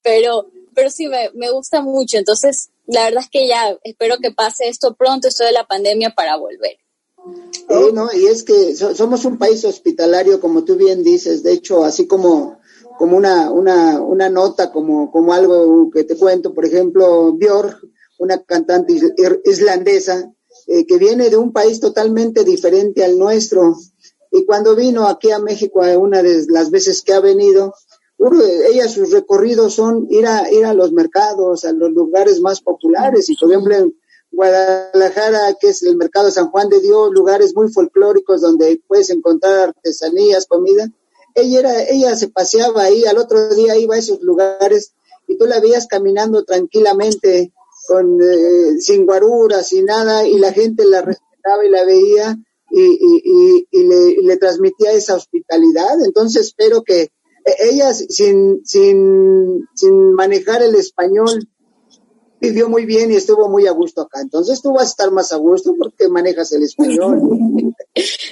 pero, 0.01 0.47
pero 0.75 0.89
sí 0.89 1.07
me, 1.07 1.29
me 1.33 1.49
gusta 1.49 1.79
mucho, 1.79 2.17
entonces 2.17 2.71
la 2.87 3.03
verdad 3.05 3.23
es 3.23 3.29
que 3.29 3.47
ya 3.47 3.77
espero 3.83 4.17
que 4.21 4.31
pase 4.31 4.67
esto 4.67 4.95
pronto, 4.95 5.27
esto 5.27 5.43
de 5.43 5.51
la 5.51 5.67
pandemia 5.67 6.13
para 6.15 6.37
volver. 6.37 6.77
Sí, 7.51 7.91
no, 7.93 8.09
y 8.13 8.27
es 8.27 8.43
que 8.43 8.75
somos 8.75 9.25
un 9.25 9.37
país 9.37 9.65
hospitalario, 9.65 10.39
como 10.39 10.63
tú 10.63 10.75
bien 10.75 11.03
dices, 11.03 11.43
de 11.43 11.53
hecho, 11.53 11.83
así 11.83 12.07
como 12.07 12.57
como 12.97 13.15
una, 13.15 13.51
una, 13.51 14.01
una 14.01 14.27
nota, 14.27 14.71
como, 14.71 15.11
como 15.11 15.33
algo 15.33 15.89
que 15.91 16.03
te 16.03 16.17
cuento, 16.17 16.53
por 16.53 16.65
ejemplo, 16.65 17.31
Björk, 17.33 17.79
una 18.17 18.41
cantante 18.43 18.99
islandesa, 19.45 20.33
eh, 20.65 20.85
que 20.85 20.97
viene 20.97 21.29
de 21.29 21.37
un 21.37 21.53
país 21.53 21.79
totalmente 21.79 22.43
diferente 22.43 23.05
al 23.05 23.17
nuestro. 23.17 23.77
Y 24.31 24.45
cuando 24.45 24.75
vino 24.75 25.07
aquí 25.07 25.31
a 25.31 25.39
México, 25.39 25.81
una 25.97 26.23
de 26.23 26.45
las 26.49 26.71
veces 26.71 27.03
que 27.03 27.13
ha 27.13 27.19
venido, 27.19 27.73
ella 28.19 28.89
sus 28.89 29.11
recorridos 29.11 29.75
son 29.75 30.07
ir 30.09 30.25
a, 30.25 30.51
ir 30.51 30.65
a 30.65 30.73
los 30.73 30.91
mercados, 30.91 31.65
a 31.65 31.71
los 31.71 31.91
lugares 31.91 32.41
más 32.41 32.61
populares. 32.61 33.29
Y 33.29 33.35
por 33.35 33.51
ejemplo, 33.51 33.75
en 33.75 33.95
Guadalajara, 34.31 35.53
que 35.59 35.69
es 35.69 35.83
el 35.83 35.95
mercado 35.97 36.31
San 36.31 36.49
Juan 36.49 36.69
de 36.69 36.79
Dios, 36.79 37.11
lugares 37.11 37.55
muy 37.55 37.71
folclóricos 37.71 38.41
donde 38.41 38.81
puedes 38.87 39.09
encontrar 39.09 39.69
artesanías, 39.69 40.45
comida 40.47 40.89
ella, 41.37 41.59
era, 41.59 41.83
ella 41.83 42.15
se 42.15 42.29
paseaba 42.29 42.83
ahí, 42.83 43.05
al 43.05 43.17
otro 43.17 43.53
día 43.53 43.77
iba 43.77 43.95
a 43.95 43.99
esos 43.99 44.21
lugares 44.21 44.93
y 45.27 45.37
tú 45.37 45.45
la 45.45 45.59
veías 45.59 45.87
caminando 45.87 46.43
tranquilamente, 46.43 47.53
con, 47.87 48.19
eh, 48.21 48.79
sin 48.79 49.05
guaruras, 49.05 49.67
sin 49.67 49.85
nada, 49.85 50.27
y 50.27 50.37
la 50.39 50.51
gente 50.51 50.83
la 50.85 51.01
respetaba 51.01 51.65
y 51.65 51.69
la 51.69 51.85
veía 51.85 52.37
y, 52.69 52.81
y, 52.81 53.67
y, 53.71 53.83
le, 53.83 54.15
le, 54.23 54.37
transmitía 54.37 54.91
esa 54.91 55.15
hospitalidad. 55.15 56.03
Entonces 56.03 56.47
espero 56.47 56.83
que 56.83 57.09
ella 57.59 57.93
sin, 57.93 58.65
sin, 58.65 59.67
sin 59.73 60.13
manejar 60.13 60.61
el 60.61 60.75
español 60.75 61.47
vivió 62.39 62.69
muy 62.69 62.85
bien 62.85 63.11
y 63.11 63.15
estuvo 63.15 63.49
muy 63.49 63.67
a 63.67 63.71
gusto 63.71 64.01
acá. 64.01 64.21
Entonces 64.21 64.61
tú 64.61 64.73
vas 64.73 64.83
a 64.83 64.89
estar 64.89 65.11
más 65.11 65.31
a 65.31 65.37
gusto 65.37 65.75
porque 65.77 66.07
manejas 66.09 66.51
el 66.53 66.63
español. 66.63 67.21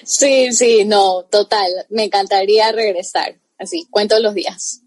Sí, 0.04 0.54
sí, 0.54 0.86
no, 0.86 1.24
total. 1.24 1.68
Me 1.90 2.04
encantaría 2.04 2.72
regresar. 2.72 3.40
Así, 3.58 3.88
cuento 3.90 4.20
los 4.20 4.36
días. 4.36 4.84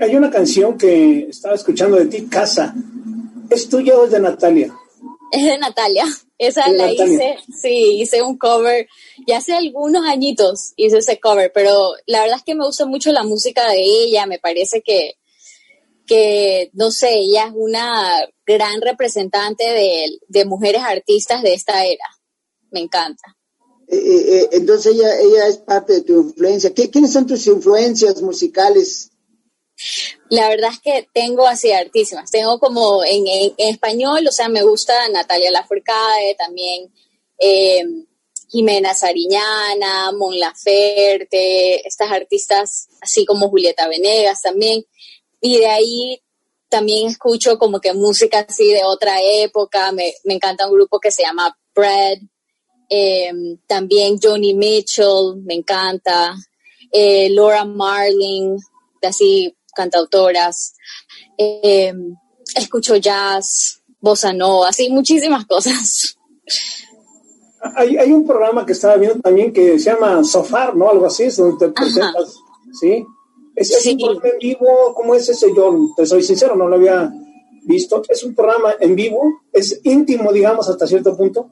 Hay 0.00 0.16
una 0.16 0.30
canción 0.30 0.78
que 0.78 1.28
estaba 1.28 1.54
escuchando 1.54 1.98
de 1.98 2.06
ti, 2.06 2.26
Casa. 2.26 2.74
¿Es 3.50 3.68
tuya 3.68 3.98
o 3.98 4.06
es 4.06 4.12
de 4.12 4.20
Natalia? 4.20 4.74
Es 5.34 5.44
de 5.44 5.58
Natalia. 5.58 6.04
Esa 6.38 6.68
la 6.68 6.92
hice, 6.92 7.36
sí, 7.60 8.00
hice 8.00 8.22
un 8.22 8.38
cover. 8.38 8.86
Ya 9.26 9.38
hace 9.38 9.52
algunos 9.54 10.04
añitos 10.06 10.72
hice 10.76 10.98
ese 10.98 11.18
cover, 11.18 11.50
pero 11.52 11.94
la 12.06 12.20
verdad 12.20 12.36
es 12.38 12.44
que 12.44 12.54
me 12.54 12.64
gusta 12.64 12.86
mucho 12.86 13.10
la 13.10 13.24
música 13.24 13.68
de 13.68 13.82
ella. 13.82 14.26
Me 14.26 14.38
parece 14.38 14.80
que, 14.82 15.14
que 16.06 16.70
no 16.72 16.90
sé, 16.90 17.14
ella 17.14 17.46
es 17.46 17.52
una 17.54 18.24
gran 18.46 18.80
representante 18.80 19.64
de, 19.64 20.18
de 20.28 20.44
mujeres 20.44 20.82
artistas 20.82 21.42
de 21.42 21.54
esta 21.54 21.84
era. 21.84 22.06
Me 22.70 22.80
encanta. 22.80 23.36
Eh, 23.88 23.96
eh, 23.96 24.38
eh, 24.38 24.48
entonces 24.52 24.94
ella, 24.94 25.18
ella 25.18 25.48
es 25.48 25.58
parte 25.58 25.94
de 25.94 26.02
tu 26.02 26.28
influencia. 26.28 26.72
¿Qué, 26.72 26.90
¿Quiénes 26.90 27.12
son 27.12 27.26
tus 27.26 27.46
influencias 27.48 28.22
musicales? 28.22 29.10
La 30.34 30.48
verdad 30.48 30.70
es 30.72 30.80
que 30.80 31.08
tengo 31.12 31.46
así 31.46 31.70
artísimas. 31.70 32.28
Tengo 32.28 32.58
como 32.58 33.04
en, 33.04 33.24
en, 33.28 33.52
español, 33.56 34.26
o 34.26 34.32
sea, 34.32 34.48
me 34.48 34.62
gusta 34.62 35.08
Natalia 35.08 35.52
Lafourcade, 35.52 36.34
también 36.36 36.92
Jimena 38.48 38.94
Sariñana, 38.94 40.10
Mon 40.12 40.36
Laferte, 40.36 41.86
estas 41.86 42.10
artistas 42.10 42.88
así 43.00 43.24
como 43.24 43.48
Julieta 43.48 43.86
Venegas 43.86 44.42
también. 44.42 44.84
Y 45.40 45.58
de 45.58 45.66
ahí 45.66 46.22
también 46.68 47.08
escucho 47.08 47.56
como 47.56 47.80
que 47.80 47.92
música 47.92 48.44
así 48.48 48.72
de 48.72 48.82
otra 48.82 49.22
época. 49.22 49.92
Me, 49.92 50.14
me 50.24 50.34
encanta 50.34 50.66
un 50.66 50.74
grupo 50.74 50.98
que 50.98 51.12
se 51.12 51.22
llama 51.22 51.56
Bread. 51.74 52.18
Em, 52.88 53.58
también 53.68 54.18
Joni 54.20 54.54
Mitchell, 54.54 55.36
me 55.44 55.54
encanta. 55.54 56.34
Eh, 56.90 57.28
Laura 57.30 57.64
Marling, 57.64 58.56
así 59.02 59.56
cantautoras. 59.74 60.74
Em, 61.36 62.14
escucho 62.54 62.96
jazz, 62.96 63.80
bossa 64.00 64.32
nova, 64.32 64.68
así 64.68 64.88
muchísimas 64.90 65.44
cosas. 65.46 66.16
Hay, 67.76 67.96
hay, 67.96 68.12
un 68.12 68.26
programa 68.26 68.66
que 68.66 68.72
estaba 68.72 68.96
viendo 68.96 69.20
también 69.20 69.52
que 69.52 69.78
se 69.78 69.90
llama 69.90 70.22
Sofar, 70.22 70.76
¿no? 70.76 70.90
Algo 70.90 71.06
así, 71.06 71.24
es 71.24 71.36
donde 71.36 71.66
te 71.66 71.72
presentas, 71.72 72.34
¿sí? 72.78 73.04
¿Es, 73.56 73.86
un 73.86 73.98
programa 73.98 74.28
en 74.28 74.38
vivo? 74.38 74.94
¿Cómo 74.94 75.14
es 75.14 75.28
ese? 75.28 75.46
Yo 75.56 75.88
te 75.96 76.04
soy 76.04 76.22
sincero, 76.22 76.56
no 76.56 76.68
lo 76.68 76.76
había 76.76 77.10
visto. 77.64 78.02
¿Es 78.08 78.24
un 78.24 78.34
programa 78.34 78.74
en 78.80 78.94
vivo? 78.94 79.22
¿Es 79.52 79.80
íntimo, 79.84 80.32
digamos, 80.32 80.68
hasta 80.68 80.86
cierto 80.86 81.16
punto? 81.16 81.50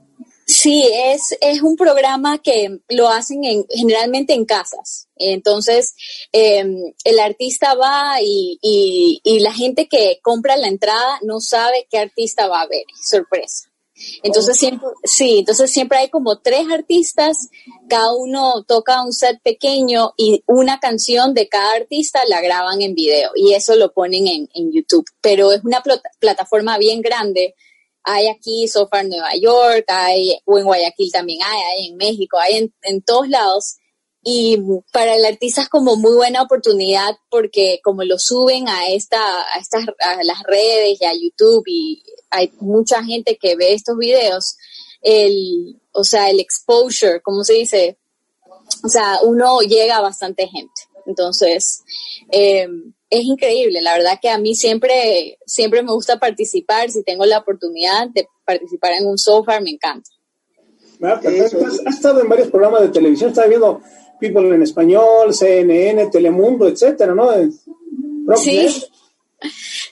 Sí, 0.62 0.88
es, 0.92 1.36
es 1.40 1.60
un 1.60 1.74
programa 1.74 2.38
que 2.38 2.78
lo 2.88 3.08
hacen 3.08 3.42
en, 3.42 3.66
generalmente 3.68 4.32
en 4.32 4.44
casas. 4.44 5.08
Entonces, 5.16 5.96
em, 6.30 6.76
el 7.02 7.18
artista 7.18 7.74
va 7.74 8.22
y, 8.22 8.60
y, 8.62 9.20
y, 9.24 9.40
la 9.40 9.52
gente 9.52 9.88
que 9.88 10.20
compra 10.22 10.56
la 10.56 10.68
entrada 10.68 11.18
no 11.22 11.40
sabe 11.40 11.88
qué 11.90 11.98
artista 11.98 12.46
va 12.46 12.60
a 12.60 12.68
ver. 12.68 12.84
Sorpresa. 13.02 13.72
Entonces 14.22 14.56
siempre, 14.56 14.88
sí, 15.02 15.38
entonces 15.40 15.68
siempre 15.72 15.98
hay 15.98 16.10
como 16.10 16.38
tres 16.38 16.66
artistas, 16.72 17.48
cada 17.88 18.14
uno 18.14 18.62
toca 18.62 19.02
un 19.02 19.12
set 19.12 19.40
pequeño 19.42 20.12
y 20.16 20.44
una 20.46 20.78
canción 20.78 21.34
de 21.34 21.48
cada 21.48 21.72
artista 21.74 22.20
la 22.28 22.40
graban 22.40 22.82
en 22.82 22.94
video 22.94 23.32
y 23.34 23.54
eso 23.54 23.74
lo 23.74 23.92
ponen 23.92 24.28
en, 24.28 24.48
en 24.54 24.72
YouTube. 24.72 25.06
Pero 25.20 25.50
es 25.50 25.64
una 25.64 25.82
plataforma 26.20 26.78
bien 26.78 27.02
grande 27.02 27.56
hay 28.04 28.28
aquí 28.28 28.68
Sofar 28.68 29.06
Nueva 29.06 29.34
York, 29.40 29.84
hay, 29.88 30.38
o 30.44 30.58
en 30.58 30.64
Guayaquil 30.64 31.12
también 31.12 31.40
hay, 31.42 31.60
hay 31.60 31.86
en 31.88 31.96
México, 31.96 32.38
hay 32.38 32.56
en, 32.56 32.74
en 32.82 33.02
todos 33.02 33.28
lados. 33.28 33.76
Y 34.24 34.56
para 34.92 35.16
el 35.16 35.24
artista 35.24 35.62
es 35.62 35.68
como 35.68 35.96
muy 35.96 36.14
buena 36.14 36.42
oportunidad 36.42 37.16
porque 37.28 37.80
como 37.82 38.04
lo 38.04 38.18
suben 38.18 38.68
a 38.68 38.88
esta, 38.88 39.18
a 39.18 39.58
estas, 39.58 39.84
a 39.98 40.22
las 40.22 40.42
redes 40.44 41.00
y 41.00 41.04
a 41.04 41.12
YouTube 41.12 41.64
y 41.66 42.02
hay 42.30 42.52
mucha 42.60 43.02
gente 43.02 43.36
que 43.36 43.56
ve 43.56 43.74
estos 43.74 43.96
videos, 43.98 44.56
el, 45.00 45.80
o 45.92 46.04
sea, 46.04 46.30
el 46.30 46.38
exposure, 46.38 47.20
¿cómo 47.20 47.42
se 47.42 47.54
dice? 47.54 47.98
O 48.84 48.88
sea, 48.88 49.18
uno 49.24 49.60
llega 49.60 49.96
a 49.96 50.02
bastante 50.02 50.46
gente. 50.46 50.82
Entonces, 51.04 51.82
eh, 52.30 52.68
es 53.12 53.24
increíble. 53.24 53.82
La 53.82 53.92
verdad 53.92 54.18
que 54.20 54.30
a 54.30 54.38
mí 54.38 54.54
siempre, 54.54 55.38
siempre 55.44 55.82
me 55.82 55.92
gusta 55.92 56.18
participar. 56.18 56.90
Si 56.90 57.04
tengo 57.04 57.26
la 57.26 57.38
oportunidad 57.38 58.08
de 58.08 58.26
participar 58.44 58.92
en 58.92 59.06
un 59.06 59.18
software, 59.18 59.60
me 59.60 59.70
encanta. 59.70 60.10
Ah, 61.02 61.20
has, 61.22 61.94
estado 61.94 62.22
en 62.22 62.28
varios 62.28 62.48
programas 62.48 62.82
de 62.82 62.88
televisión, 62.88 63.30
estás 63.30 63.48
viendo 63.48 63.82
People 64.18 64.54
en 64.54 64.62
Español, 64.62 65.34
CNN, 65.34 66.06
Telemundo, 66.06 66.66
etcétera, 66.66 67.14
¿no? 67.14 67.30
Sí. 68.36 68.68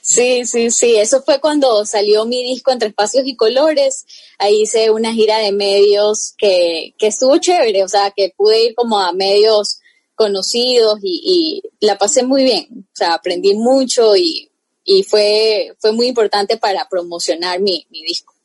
Sí, 0.01 0.45
sí, 0.45 0.71
sí. 0.71 0.95
Eso 0.95 1.21
fue 1.21 1.39
cuando 1.39 1.85
salió 1.85 2.25
mi 2.25 2.43
disco 2.43 2.71
Entre 2.71 2.87
Espacios 2.87 3.27
y 3.27 3.35
Colores. 3.35 4.05
Ahí 4.39 4.61
hice 4.63 4.89
una 4.89 5.13
gira 5.13 5.37
de 5.37 5.51
medios 5.51 6.33
que, 6.39 6.95
que 6.97 7.07
estuvo 7.07 7.37
chévere, 7.37 7.83
o 7.83 7.87
sea, 7.87 8.11
que 8.15 8.33
pude 8.35 8.63
ir 8.63 8.73
como 8.73 8.97
a 8.97 9.11
medios 9.11 9.80
conocidos 10.21 10.99
y, 11.01 11.63
la 11.79 11.97
pasé 11.97 12.21
muy 12.21 12.43
bien. 12.43 12.67
O 12.93 12.95
sea, 12.95 13.15
aprendí 13.15 13.55
mucho 13.55 14.15
y, 14.15 14.51
fue, 15.09 15.75
fue 15.79 15.93
muy 15.93 16.07
importante 16.07 16.57
para 16.57 16.87
promocionar 16.87 17.59
mi, 17.59 17.87
disco. 17.89 18.35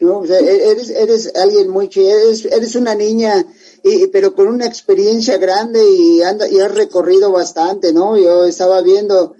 E-, 0.00 0.70
eres, 0.70 0.90
eres 0.90 1.32
alguien 1.36 1.70
muy 1.70 1.88
eres, 1.94 2.44
eres 2.46 2.74
una 2.74 2.96
niña, 2.96 3.46
y, 3.84 4.08
pero 4.08 4.34
con 4.34 4.48
una 4.48 4.66
experiencia 4.66 5.38
grande 5.38 5.80
y, 5.88 6.22
anda, 6.22 6.48
y 6.48 6.58
has 6.58 6.74
recorrido 6.74 7.30
bastante, 7.30 7.92
¿no? 7.92 8.16
Yo 8.16 8.44
estaba 8.44 8.82
viendo, 8.82 9.36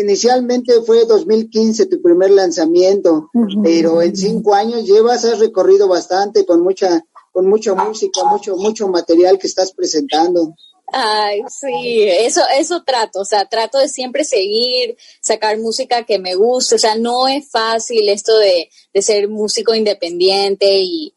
inicialmente 0.00 0.80
fue 0.86 1.04
2015 1.04 1.84
tu 1.84 2.00
primer 2.00 2.30
lanzamiento, 2.30 3.28
pero 3.62 4.00
en 4.00 4.16
cinco 4.16 4.54
años 4.54 4.86
llevas, 4.86 5.26
has 5.26 5.38
recorrido 5.38 5.86
bastante 5.86 6.46
con 6.46 6.62
mucha 6.62 7.04
con 7.34 7.48
mucha 7.48 7.74
música, 7.74 8.22
mucho, 8.22 8.56
mucho 8.56 8.86
material 8.86 9.40
que 9.40 9.48
estás 9.48 9.72
presentando. 9.72 10.54
Ay, 10.86 11.40
sí, 11.48 12.04
eso, 12.08 12.42
eso 12.56 12.84
trato, 12.84 13.22
o 13.22 13.24
sea, 13.24 13.46
trato 13.46 13.78
de 13.78 13.88
siempre 13.88 14.22
seguir, 14.22 14.96
sacar 15.20 15.58
música 15.58 16.04
que 16.04 16.20
me 16.20 16.36
guste, 16.36 16.76
o 16.76 16.78
sea, 16.78 16.94
no 16.94 17.26
es 17.26 17.50
fácil 17.50 18.08
esto 18.08 18.38
de, 18.38 18.70
de 18.92 19.02
ser 19.02 19.28
músico 19.28 19.74
independiente 19.74 20.78
y, 20.78 21.12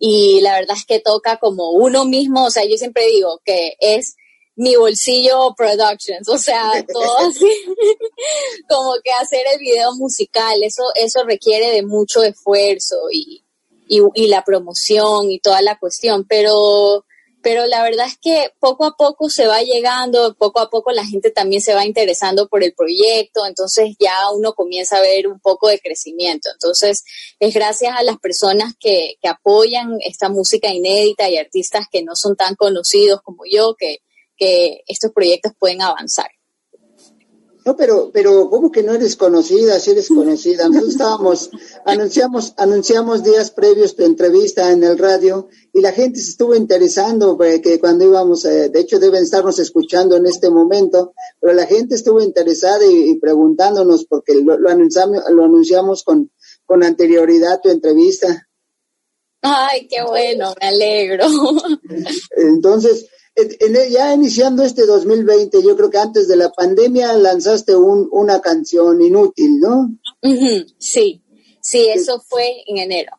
y 0.00 0.40
la 0.40 0.54
verdad 0.54 0.76
es 0.76 0.84
que 0.84 0.98
toca 0.98 1.36
como 1.36 1.70
uno 1.70 2.04
mismo, 2.06 2.46
o 2.46 2.50
sea, 2.50 2.64
yo 2.64 2.76
siempre 2.76 3.06
digo 3.06 3.40
que 3.44 3.76
es 3.78 4.16
mi 4.56 4.74
bolsillo 4.74 5.54
productions, 5.56 6.28
o 6.28 6.38
sea, 6.38 6.72
todo 6.92 7.18
así, 7.28 7.52
como 8.68 8.94
que 9.04 9.12
hacer 9.12 9.44
el 9.54 9.60
video 9.60 9.94
musical, 9.94 10.60
eso, 10.64 10.82
eso 10.96 11.22
requiere 11.22 11.70
de 11.70 11.84
mucho 11.84 12.24
esfuerzo 12.24 12.96
y, 13.12 13.44
y, 13.88 14.28
la 14.28 14.44
promoción 14.44 15.30
y 15.30 15.38
toda 15.38 15.60
la 15.62 15.78
cuestión, 15.78 16.24
pero, 16.28 17.04
pero 17.42 17.66
la 17.66 17.82
verdad 17.82 18.06
es 18.06 18.16
que 18.16 18.50
poco 18.58 18.84
a 18.84 18.96
poco 18.96 19.28
se 19.28 19.46
va 19.46 19.60
llegando, 19.62 20.34
poco 20.34 20.60
a 20.60 20.70
poco 20.70 20.92
la 20.92 21.04
gente 21.04 21.30
también 21.30 21.60
se 21.60 21.74
va 21.74 21.84
interesando 21.84 22.48
por 22.48 22.62
el 22.62 22.72
proyecto, 22.74 23.46
entonces 23.46 23.96
ya 23.98 24.30
uno 24.34 24.54
comienza 24.54 24.96
a 24.96 25.02
ver 25.02 25.28
un 25.28 25.40
poco 25.40 25.68
de 25.68 25.80
crecimiento. 25.80 26.48
Entonces 26.52 27.04
es 27.38 27.54
gracias 27.54 27.94
a 27.96 28.02
las 28.02 28.18
personas 28.18 28.74
que, 28.78 29.16
que 29.20 29.28
apoyan 29.28 29.98
esta 30.00 30.28
música 30.28 30.72
inédita 30.72 31.28
y 31.28 31.36
artistas 31.36 31.86
que 31.90 32.02
no 32.02 32.16
son 32.16 32.36
tan 32.36 32.54
conocidos 32.54 33.20
como 33.22 33.42
yo 33.50 33.74
que, 33.78 33.98
que 34.36 34.82
estos 34.86 35.12
proyectos 35.12 35.52
pueden 35.58 35.82
avanzar. 35.82 36.30
No, 37.64 37.76
pero, 37.76 38.10
pero, 38.12 38.50
¿cómo 38.50 38.72
que 38.72 38.82
no 38.82 38.94
eres 38.94 39.14
conocida? 39.14 39.78
Si 39.78 39.92
eres 39.92 40.08
conocida. 40.08 40.68
Nosotros 40.68 40.92
estábamos, 40.92 41.50
anunciamos, 41.84 42.54
anunciamos 42.56 43.22
días 43.22 43.52
previos 43.52 43.94
tu 43.94 44.04
entrevista 44.04 44.72
en 44.72 44.82
el 44.82 44.98
radio 44.98 45.48
y 45.72 45.80
la 45.80 45.92
gente 45.92 46.20
se 46.20 46.30
estuvo 46.30 46.56
interesando, 46.56 47.38
eh, 47.44 47.60
que 47.60 47.78
cuando 47.78 48.04
íbamos, 48.04 48.44
eh, 48.46 48.68
de 48.68 48.80
hecho 48.80 48.98
deben 48.98 49.22
estarnos 49.22 49.60
escuchando 49.60 50.16
en 50.16 50.26
este 50.26 50.50
momento, 50.50 51.14
pero 51.40 51.52
la 51.52 51.66
gente 51.66 51.94
estuvo 51.94 52.20
interesada 52.20 52.84
y, 52.84 53.14
preguntándonos 53.20 54.06
porque 54.06 54.34
lo, 54.34 54.58
lo, 54.58 54.68
anunciamos, 54.68 55.22
lo 55.30 55.44
anunciamos 55.44 56.02
con, 56.02 56.32
con 56.64 56.82
anterioridad 56.82 57.60
tu 57.60 57.68
entrevista. 57.68 58.48
Ay, 59.42 59.86
qué 59.88 60.02
bueno, 60.02 60.54
me 60.60 60.68
alegro. 60.68 61.26
Entonces, 62.36 63.06
ya 63.90 64.12
iniciando 64.12 64.62
este 64.62 64.84
2020, 64.84 65.62
yo 65.62 65.76
creo 65.76 65.90
que 65.90 65.98
antes 65.98 66.28
de 66.28 66.36
la 66.36 66.50
pandemia 66.52 67.12
lanzaste 67.14 67.74
un, 67.74 68.08
una 68.12 68.40
canción 68.40 69.00
inútil, 69.00 69.58
¿no? 69.58 69.90
Sí, 70.78 71.22
sí, 71.60 71.88
eso 71.88 72.20
fue 72.20 72.62
en 72.66 72.78
enero. 72.78 73.12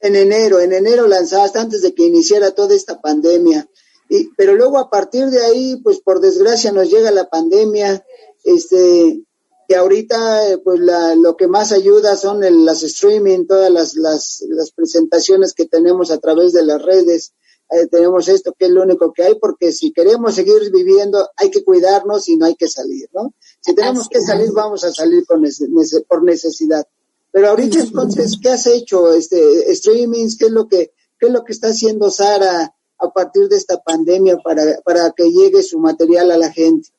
En 0.00 0.16
enero, 0.16 0.60
en 0.60 0.72
enero 0.72 1.06
lanzaste 1.06 1.58
antes 1.58 1.82
de 1.82 1.94
que 1.94 2.04
iniciara 2.04 2.50
toda 2.50 2.74
esta 2.74 3.00
pandemia. 3.00 3.68
Y, 4.08 4.28
pero 4.36 4.54
luego 4.54 4.78
a 4.78 4.90
partir 4.90 5.26
de 5.26 5.42
ahí, 5.44 5.76
pues 5.76 6.00
por 6.00 6.20
desgracia 6.20 6.72
nos 6.72 6.90
llega 6.90 7.10
la 7.10 7.28
pandemia, 7.28 8.04
este, 8.44 9.22
y 9.66 9.74
ahorita 9.74 10.58
pues 10.62 10.80
la, 10.80 11.14
lo 11.14 11.36
que 11.36 11.46
más 11.46 11.72
ayuda 11.72 12.16
son 12.16 12.44
el, 12.44 12.64
las 12.64 12.82
streaming, 12.82 13.46
todas 13.46 13.70
las, 13.70 13.94
las, 13.94 14.44
las 14.48 14.72
presentaciones 14.72 15.54
que 15.54 15.66
tenemos 15.66 16.10
a 16.10 16.18
través 16.18 16.52
de 16.52 16.64
las 16.64 16.82
redes 16.82 17.32
eh, 17.70 17.86
tenemos 17.90 18.28
esto 18.28 18.54
que 18.58 18.66
es 18.66 18.70
lo 18.70 18.82
único 18.82 19.12
que 19.12 19.22
hay, 19.22 19.34
porque 19.36 19.72
si 19.72 19.92
queremos 19.92 20.34
seguir 20.34 20.70
viviendo 20.72 21.28
hay 21.36 21.50
que 21.50 21.64
cuidarnos 21.64 22.28
y 22.28 22.36
no 22.36 22.46
hay 22.46 22.54
que 22.54 22.68
salir, 22.68 23.08
¿no? 23.12 23.34
Si 23.60 23.74
tenemos 23.74 24.08
que 24.08 24.20
salir, 24.20 24.52
vamos 24.52 24.84
a 24.84 24.92
salir 24.92 25.24
por, 25.26 26.22
necesidad. 26.22 26.86
Pero 27.32 27.48
ahorita 27.48 27.80
entonces, 27.80 28.38
¿qué 28.40 28.50
has 28.50 28.66
hecho? 28.66 29.12
Este, 29.12 29.74
streamings, 29.74 30.36
¿qué 30.36 30.46
es 30.46 30.52
lo 30.52 30.68
que, 30.68 30.92
qué 31.18 31.26
es 31.26 31.32
lo 31.32 31.42
que 31.42 31.52
está 31.52 31.68
haciendo 31.68 32.10
Sara 32.10 32.74
a 32.98 33.10
partir 33.10 33.48
de 33.48 33.56
esta 33.56 33.82
pandemia 33.82 34.36
para, 34.38 34.80
para 34.84 35.10
que 35.12 35.24
llegue 35.24 35.62
su 35.62 35.78
material 35.78 36.30
a 36.30 36.38
la 36.38 36.52
gente? 36.52 36.90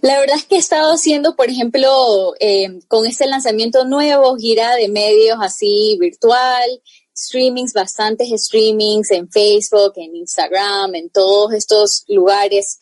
La 0.00 0.18
verdad 0.18 0.36
es 0.36 0.44
que 0.44 0.56
he 0.56 0.58
estado 0.58 0.92
haciendo, 0.92 1.36
por 1.36 1.50
ejemplo, 1.50 2.34
eh, 2.40 2.80
con 2.88 3.06
este 3.06 3.26
lanzamiento 3.26 3.84
nuevo, 3.84 4.36
gira 4.36 4.74
de 4.74 4.88
medios 4.88 5.38
así 5.40 5.96
virtual, 6.00 6.82
streamings, 7.20 7.72
bastantes 7.72 8.28
streamings 8.30 9.10
en 9.10 9.30
Facebook, 9.30 9.92
en 9.96 10.16
Instagram, 10.16 10.94
en 10.94 11.10
todos 11.10 11.52
estos 11.52 12.04
lugares. 12.08 12.78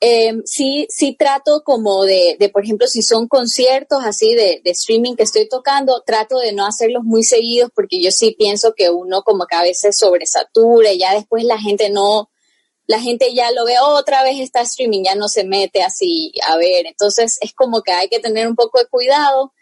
Em, 0.00 0.42
sí, 0.44 0.86
sí 0.90 1.16
trato 1.18 1.62
como 1.64 2.04
de, 2.04 2.36
de, 2.38 2.48
por 2.48 2.64
ejemplo, 2.64 2.86
si 2.86 3.02
son 3.02 3.26
conciertos 3.28 4.04
así 4.04 4.34
de, 4.34 4.60
streaming 4.64 5.14
que 5.14 5.22
estoy 5.22 5.48
tocando, 5.48 6.02
trato 6.04 6.38
de 6.38 6.52
no 6.52 6.66
hacerlos 6.66 7.04
muy 7.04 7.22
seguidos 7.24 7.70
porque 7.74 8.02
yo 8.02 8.10
sí 8.10 8.34
pienso 8.38 8.74
que 8.74 8.90
uno 8.90 9.22
como 9.22 9.46
que 9.46 9.56
a 9.56 9.62
veces 9.62 9.96
sobresatura 9.96 10.92
y 10.92 10.98
ya 10.98 11.14
después 11.14 11.44
la 11.44 11.58
gente 11.58 11.90
no, 11.90 12.30
la 12.86 13.00
gente 13.00 13.32
ya 13.34 13.50
lo 13.52 13.64
ve 13.64 13.76
otra 13.80 14.22
vez 14.22 14.40
está 14.40 14.60
streaming, 14.62 15.04
ya 15.04 15.14
no 15.14 15.28
se 15.28 15.44
mete 15.44 15.82
así 15.82 16.32
a 16.46 16.56
ver. 16.56 16.86
Entonces 16.86 17.38
es 17.40 17.54
como 17.54 17.82
que 17.82 17.92
hay 17.92 18.08
que 18.08 18.20
tener 18.20 18.46
un 18.46 18.56
poco 18.56 18.78
de 18.78 18.86
cuidado 18.86 19.52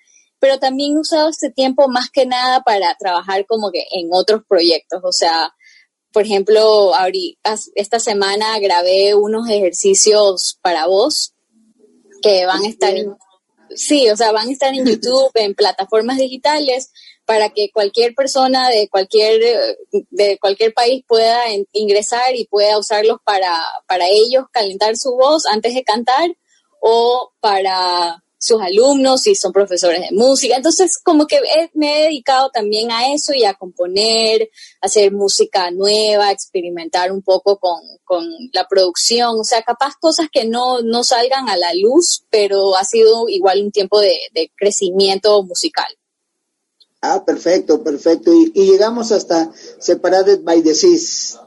pero 0.42 0.59
también 0.59 0.96
he 0.96 0.98
usado 0.98 1.28
este 1.28 1.50
tiempo 1.50 1.87
más 1.87 2.11
que 2.11 2.26
nada 2.26 2.64
para 2.64 2.96
trabajar 2.98 3.46
como 3.46 3.70
que 3.70 3.87
en 3.92 4.09
otros 4.11 4.42
proyectos, 4.48 5.00
o 5.05 5.12
sea, 5.12 5.55
por 6.12 6.24
ejemplo, 6.24 6.90
esta 7.76 8.00
semana 8.00 8.59
grabé 8.59 9.14
unos 9.14 9.48
ejercicios 9.48 10.59
para 10.61 10.88
vos 10.88 11.33
que 12.22 12.44
van 12.44 12.64
a 12.64 12.68
estar 12.68 12.92
en, 12.92 13.16
sí, 13.76 14.11
o 14.11 14.16
sea, 14.16 14.33
van 14.33 14.48
a 14.48 14.50
estar 14.50 14.74
en 14.74 14.85
YouTube, 14.85 15.31
en 15.35 15.55
plataformas 15.55 16.18
digitales, 16.18 16.90
para 17.24 17.50
que 17.50 17.70
cualquier 17.72 18.12
persona 18.16 18.68
de 18.68 18.88
cualquier, 18.88 19.40
de 20.11 20.38
cualquier 20.40 20.74
país 20.74 21.05
pueda 21.07 21.38
ingresar 21.70 22.35
y 22.35 22.48
pueda 22.48 22.81
usarlos 22.81 23.18
para, 23.22 23.62
para 23.87 24.07
ellos 24.09 24.46
calentar 24.50 24.96
su 24.96 25.12
voz 25.12 25.46
antes 25.46 25.72
de 25.72 25.85
cantar 25.85 26.37
o 26.81 27.31
para 27.38 28.22
sus 28.42 28.61
alumnos 28.61 29.24
y 29.28 29.37
son 29.37 29.52
profesores 29.52 30.00
de 30.00 30.16
música. 30.16 30.57
Entonces, 30.57 30.98
como 30.98 31.28
que 31.28 31.38
me 31.74 32.00
he 32.00 32.02
dedicado 32.07 32.50
también 32.50 32.90
a 32.90 33.14
eso 33.14 33.33
y 33.33 33.44
a 33.44 33.55
componer, 33.55 34.50
hacer 34.81 35.12
música 35.12 35.70
nueva, 35.70 36.33
experimentar 36.33 37.12
un 37.12 37.22
poco 37.22 37.61
con, 37.61 37.81
la 38.52 38.66
producción. 38.68 39.38
O 39.38 39.44
sea, 39.44 39.62
capaz 39.62 39.94
cosas 39.98 40.26
que 40.31 40.44
no, 40.44 40.83
no 40.83 41.05
salgan 41.05 41.48
a 41.48 41.57
la 41.57 41.72
luz, 41.74 42.24
pero 42.31 42.76
ha 42.76 42.85
sido 42.85 43.28
igual 43.28 43.62
un 43.62 43.70
tiempo 43.70 44.00
de, 44.00 44.18
crecimiento 44.57 45.40
musical. 45.44 45.87
Ah, 47.00 47.24
perfecto, 47.24 47.83
perfecto. 47.85 48.33
Y, 48.33 48.50
llegamos 48.55 49.12
hasta 49.12 49.52
Separated 49.78 50.40
by 50.42 50.62
the 50.62 50.74
Seas, 50.74 51.38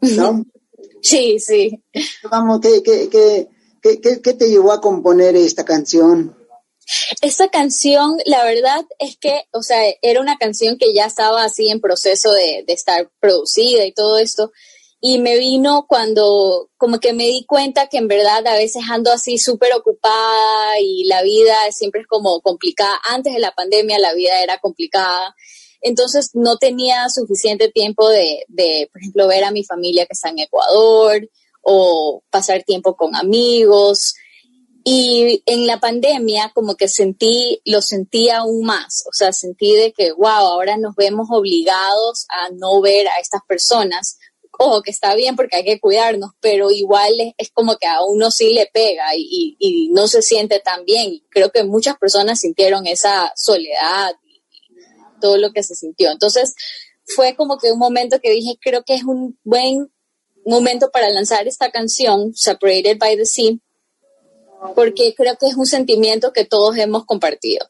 ¿no? 0.00 0.42
sí, 1.02 1.38
sí. 1.38 1.82
Vamos, 2.30 2.60
que, 2.60 2.82
que, 2.82 3.10
que 3.10 3.48
¿Qué, 3.82 3.96
te 3.96 4.48
llevó 4.48 4.72
a 4.72 4.80
componer 4.80 5.36
esta 5.36 5.64
canción? 5.64 6.36
Esta 7.22 7.48
canción, 7.48 8.18
la 8.24 8.44
verdad 8.44 8.84
es 8.98 9.16
que, 9.16 9.42
o 9.52 9.62
sea, 9.62 9.78
era 10.02 10.20
una 10.20 10.36
canción 10.36 10.76
que 10.76 10.92
ya 10.92 11.06
estaba 11.06 11.44
así 11.44 11.70
en 11.70 11.80
proceso 11.80 12.32
de, 12.32 12.64
estar 12.66 13.10
producida 13.20 13.84
y 13.86 13.92
todo 13.92 14.18
esto. 14.18 14.50
Y 15.00 15.18
me 15.18 15.38
vino 15.38 15.86
cuando 15.88 16.68
como 16.76 16.98
que 16.98 17.14
me 17.14 17.24
di 17.24 17.46
cuenta 17.46 17.86
que 17.86 17.96
en 17.96 18.08
verdad 18.08 18.46
a 18.46 18.56
veces 18.56 18.82
ando 18.90 19.10
así 19.12 19.38
súper 19.38 19.72
ocupada 19.72 20.78
y 20.78 21.04
la 21.04 21.22
vida 21.22 21.54
siempre 21.70 22.02
es 22.02 22.06
como 22.06 22.40
complicada. 22.42 23.00
Antes 23.08 23.32
de 23.32 23.40
la 23.40 23.52
pandemia 23.52 23.98
la 23.98 24.12
vida 24.12 24.42
era 24.42 24.58
complicada. 24.58 25.34
Entonces 25.80 26.32
no 26.34 26.58
tenía 26.58 27.08
suficiente 27.08 27.70
tiempo 27.70 28.10
de, 28.10 28.44
de, 28.48 28.90
por 28.92 29.00
ejemplo, 29.00 29.28
ver 29.28 29.44
a 29.44 29.50
mi 29.50 29.64
familia 29.64 30.04
que 30.04 30.12
está 30.12 30.28
en 30.28 30.40
Ecuador 30.40 31.22
o 31.62 32.22
pasar 32.30 32.62
tiempo 32.64 32.96
con 32.96 33.14
amigos. 33.14 34.14
Y 34.82 35.42
en 35.44 35.66
la 35.66 35.78
pandemia 35.78 36.52
como 36.54 36.74
que 36.74 36.88
sentí, 36.88 37.60
lo 37.64 37.82
sentí 37.82 38.30
aún 38.30 38.64
más, 38.64 39.04
o 39.06 39.12
sea, 39.12 39.32
sentí 39.32 39.74
de 39.74 39.92
que, 39.92 40.12
wow, 40.12 40.28
ahora 40.28 40.78
nos 40.78 40.94
vemos 40.96 41.28
obligados 41.30 42.26
a 42.30 42.50
no 42.54 42.80
ver 42.80 43.06
a 43.08 43.18
estas 43.20 43.42
personas. 43.46 44.18
Ojo, 44.58 44.82
que 44.82 44.90
está 44.90 45.14
bien 45.14 45.36
porque 45.36 45.56
hay 45.56 45.64
que 45.64 45.80
cuidarnos, 45.80 46.32
pero 46.40 46.70
igual 46.70 47.12
es, 47.36 47.50
como 47.50 47.76
que 47.76 47.86
a 47.86 48.02
uno 48.04 48.30
sí 48.30 48.52
le 48.52 48.66
pega 48.72 49.14
y, 49.16 49.56
y, 49.58 49.88
no 49.90 50.06
se 50.06 50.22
siente 50.22 50.60
tan 50.60 50.84
bien. 50.84 51.22
Creo 51.30 51.50
que 51.50 51.64
muchas 51.64 51.96
personas 51.98 52.40
sintieron 52.40 52.86
esa 52.86 53.32
soledad 53.36 54.14
y 54.24 54.42
todo 55.20 55.38
lo 55.38 55.52
que 55.52 55.62
se 55.62 55.74
sintió. 55.74 56.10
Entonces, 56.10 56.54
fue 57.04 57.36
como 57.36 57.58
que 57.58 57.72
un 57.72 57.78
momento 57.78 58.18
que 58.20 58.30
dije, 58.30 58.58
creo 58.60 58.82
que 58.84 58.94
es 58.94 59.04
un 59.04 59.38
buen 59.44 59.90
momento 60.46 60.90
para 60.90 61.10
lanzar 61.10 61.46
esta 61.46 61.70
canción, 61.70 62.32
Separated 62.34 62.98
by 62.98 63.16
the 63.16 63.26
Sea, 63.26 63.52
porque 64.74 65.14
creo 65.14 65.36
que 65.36 65.46
es 65.46 65.54
un 65.54 65.66
sentimiento 65.66 66.32
que 66.32 66.44
todos 66.44 66.76
hemos 66.76 67.04
compartido. 67.04 67.66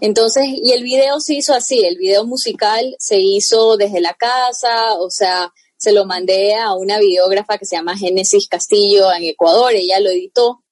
Entonces, 0.00 0.44
y 0.46 0.72
el 0.72 0.82
video 0.82 1.20
se 1.20 1.34
hizo 1.34 1.54
así, 1.54 1.84
el 1.84 1.96
video 1.96 2.24
musical 2.24 2.96
se 2.98 3.20
hizo 3.20 3.76
desde 3.76 4.00
la 4.00 4.14
casa, 4.14 4.94
o 4.98 5.10
sea, 5.10 5.52
se 5.76 5.92
lo 5.92 6.04
mandé 6.04 6.54
a 6.54 6.74
una 6.74 6.98
videógrafa 6.98 7.58
que 7.58 7.66
se 7.66 7.76
llama 7.76 7.96
Génesis 7.96 8.48
Castillo 8.48 9.12
en 9.12 9.24
Ecuador, 9.24 9.72
ella 9.72 10.00
lo 10.00 10.10
editó. 10.10 10.62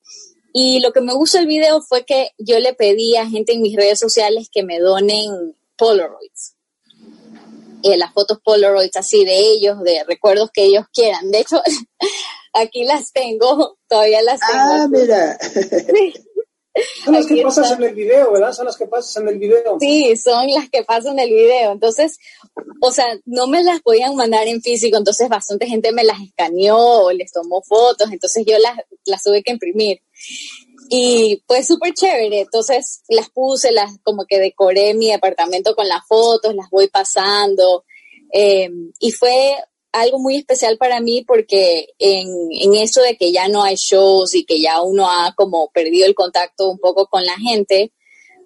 Y 0.53 0.81
lo 0.81 0.93
que 0.93 1.01
me 1.01 1.15
gustó 1.15 1.39
del 1.39 1.47
video 1.47 1.81
fue 1.83 2.05
que 2.05 2.31
yo 2.39 2.59
le 2.59 2.75
pedí 2.75 3.17
a 3.17 3.29
gente 3.29 3.53
en 3.53 3.63
mis 3.63 3.77
redes 3.77 3.99
sociales 3.99 4.49
que 4.51 4.63
me 4.63 4.79
donen 4.79 5.57
Polaroids. 5.77 6.54
Eh, 7.85 7.99
las 7.99 8.15
fotos 8.15 8.39
Polaroids 8.43 8.97
así 8.97 9.27
de 9.27 9.39
ellos, 9.39 9.83
de 9.83 10.05
recuerdos 10.05 10.51
que 10.51 10.65
ellos 10.65 10.87
quieran. 10.91 11.31
De 11.31 11.41
hecho, 11.41 11.61
aquí 12.55 12.85
las 12.85 13.13
tengo, 13.13 13.77
todavía 13.87 14.23
las 14.23 14.41
tengo. 14.41 14.55
Ah, 14.55 14.89
mira. 14.91 15.39
Son 17.05 17.15
las 17.15 17.27
que 17.27 17.43
pasas 17.43 17.71
en 17.73 17.83
el 17.85 17.95
video, 17.95 18.33
¿verdad? 18.33 18.53
Son 18.53 18.67
las 18.67 18.77
que 18.77 18.87
pasas 18.87 19.17
en 19.19 19.29
el 19.29 19.39
video. 19.39 19.77
Sí, 19.79 20.17
son 20.17 20.51
las 20.51 20.69
que 20.69 20.83
pasan 20.83 21.13
en 21.13 21.29
el 21.29 21.31
video. 21.31 21.73
Entonces, 21.73 22.19
o 22.81 22.91
sea, 22.91 23.07
no 23.27 23.47
me 23.47 23.63
las 23.63 23.81
podían 23.81 24.17
mandar 24.17 24.49
en 24.49 24.61
físico, 24.61 24.97
entonces 24.97 25.29
bastante 25.29 25.67
gente 25.67 25.93
me 25.93 26.03
las 26.03 26.21
escaneó 26.21 26.77
o 26.77 27.13
les 27.13 27.31
tomó 27.31 27.63
fotos, 27.63 28.11
entonces 28.11 28.45
yo 28.45 28.59
las, 28.59 28.77
las 29.05 29.23
tuve 29.23 29.45
que 29.45 29.53
imprimir. 29.53 30.01
Y 30.91 31.43
pues 31.47 31.67
súper 31.67 31.95
chévere, 31.95 32.41
entonces 32.41 33.03
las 33.09 33.31
puse, 33.31 33.73
las 33.73 33.99
como 34.03 34.27
que 34.27 34.39
decoré 34.39 34.95
mi 34.95 35.11
departamento 35.11 35.75
con 35.75 35.89
las 35.89 36.07
fotos, 36.07 36.55
las 36.55 36.69
voy 36.71 36.89
pasando. 36.89 37.85
Eh, 38.33 38.71
y 39.01 39.13
fue 39.13 39.57
algo 39.93 40.19
muy 40.19 40.37
especial 40.37 40.77
para 40.77 41.01
mí 41.01 41.25
porque 41.27 41.87
en, 41.99 42.29
en, 42.51 42.75
eso 42.75 43.01
de 43.01 43.17
que 43.17 43.31
ya 43.33 43.49
no 43.49 43.63
hay 43.63 43.77
shows 43.77 44.35
y 44.35 44.45
que 44.45 44.61
ya 44.61 44.83
uno 44.83 45.09
ha 45.09 45.33
como 45.37 45.71
perdido 45.71 46.07
el 46.07 46.17
contacto 46.17 46.69
un 46.69 46.79
poco 46.79 47.07
con 47.07 47.25
la 47.25 47.37
gente, 47.37 47.93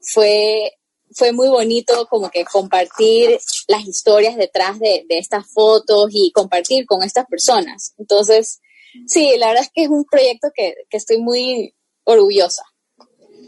fue, 0.02 0.72
fue 1.12 1.32
muy 1.32 1.48
bonito 1.48 2.06
como 2.10 2.30
que 2.30 2.44
compartir 2.44 3.38
las 3.66 3.86
historias 3.86 4.36
detrás 4.36 4.78
de, 4.78 5.06
de 5.08 5.18
estas 5.18 5.50
fotos 5.50 6.10
y 6.12 6.32
compartir 6.32 6.84
con 6.84 7.02
estas 7.02 7.24
personas. 7.26 7.94
Entonces, 7.96 8.60
sí, 9.06 9.32
la 9.38 9.48
verdad 9.48 9.64
es 9.64 9.70
que 9.74 9.84
es 9.84 9.88
un 9.88 10.04
proyecto 10.04 10.48
que, 10.54 10.74
que 10.90 10.98
estoy 10.98 11.16
muy 11.16 11.74
orgullosa. 12.08 12.62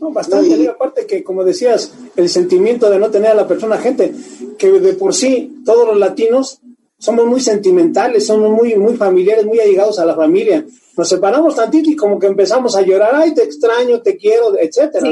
No, 0.01 0.11
bastante, 0.13 0.69
aparte 0.69 1.07
que 1.07 1.23
como 1.23 1.45
decías, 1.45 1.93
el 2.17 2.29
sentimiento 2.29 2.89
de 2.89 2.99
no 2.99 3.11
tener 3.11 3.33
a 3.33 3.35
la 3.35 3.49
persona 3.49 3.77
gente, 3.79 4.15
que 4.59 4.71
de 4.71 4.95
por 4.95 5.15
sí 5.15 5.63
todos 5.65 5.87
los 5.87 5.99
latinos 5.99 6.61
somos 6.99 7.27
muy 7.27 7.41
sentimentales, 7.41 8.27
somos 8.27 8.51
muy, 8.51 8.77
muy 8.77 8.97
familiares, 8.97 9.45
muy 9.45 9.61
allegados 9.61 9.99
a 9.99 10.07
la 10.07 10.15
familia. 10.15 10.65
Nos 10.97 11.09
separamos 11.09 11.55
tantito 11.55 11.91
y 11.91 11.97
como 11.97 12.19
que 12.19 12.27
empezamos 12.27 12.77
a 12.77 12.83
llorar, 12.83 13.15
ay, 13.15 13.35
te 13.35 13.43
extraño, 13.43 14.01
te 14.01 14.17
quiero, 14.17 14.59
etcétera. 14.59 15.11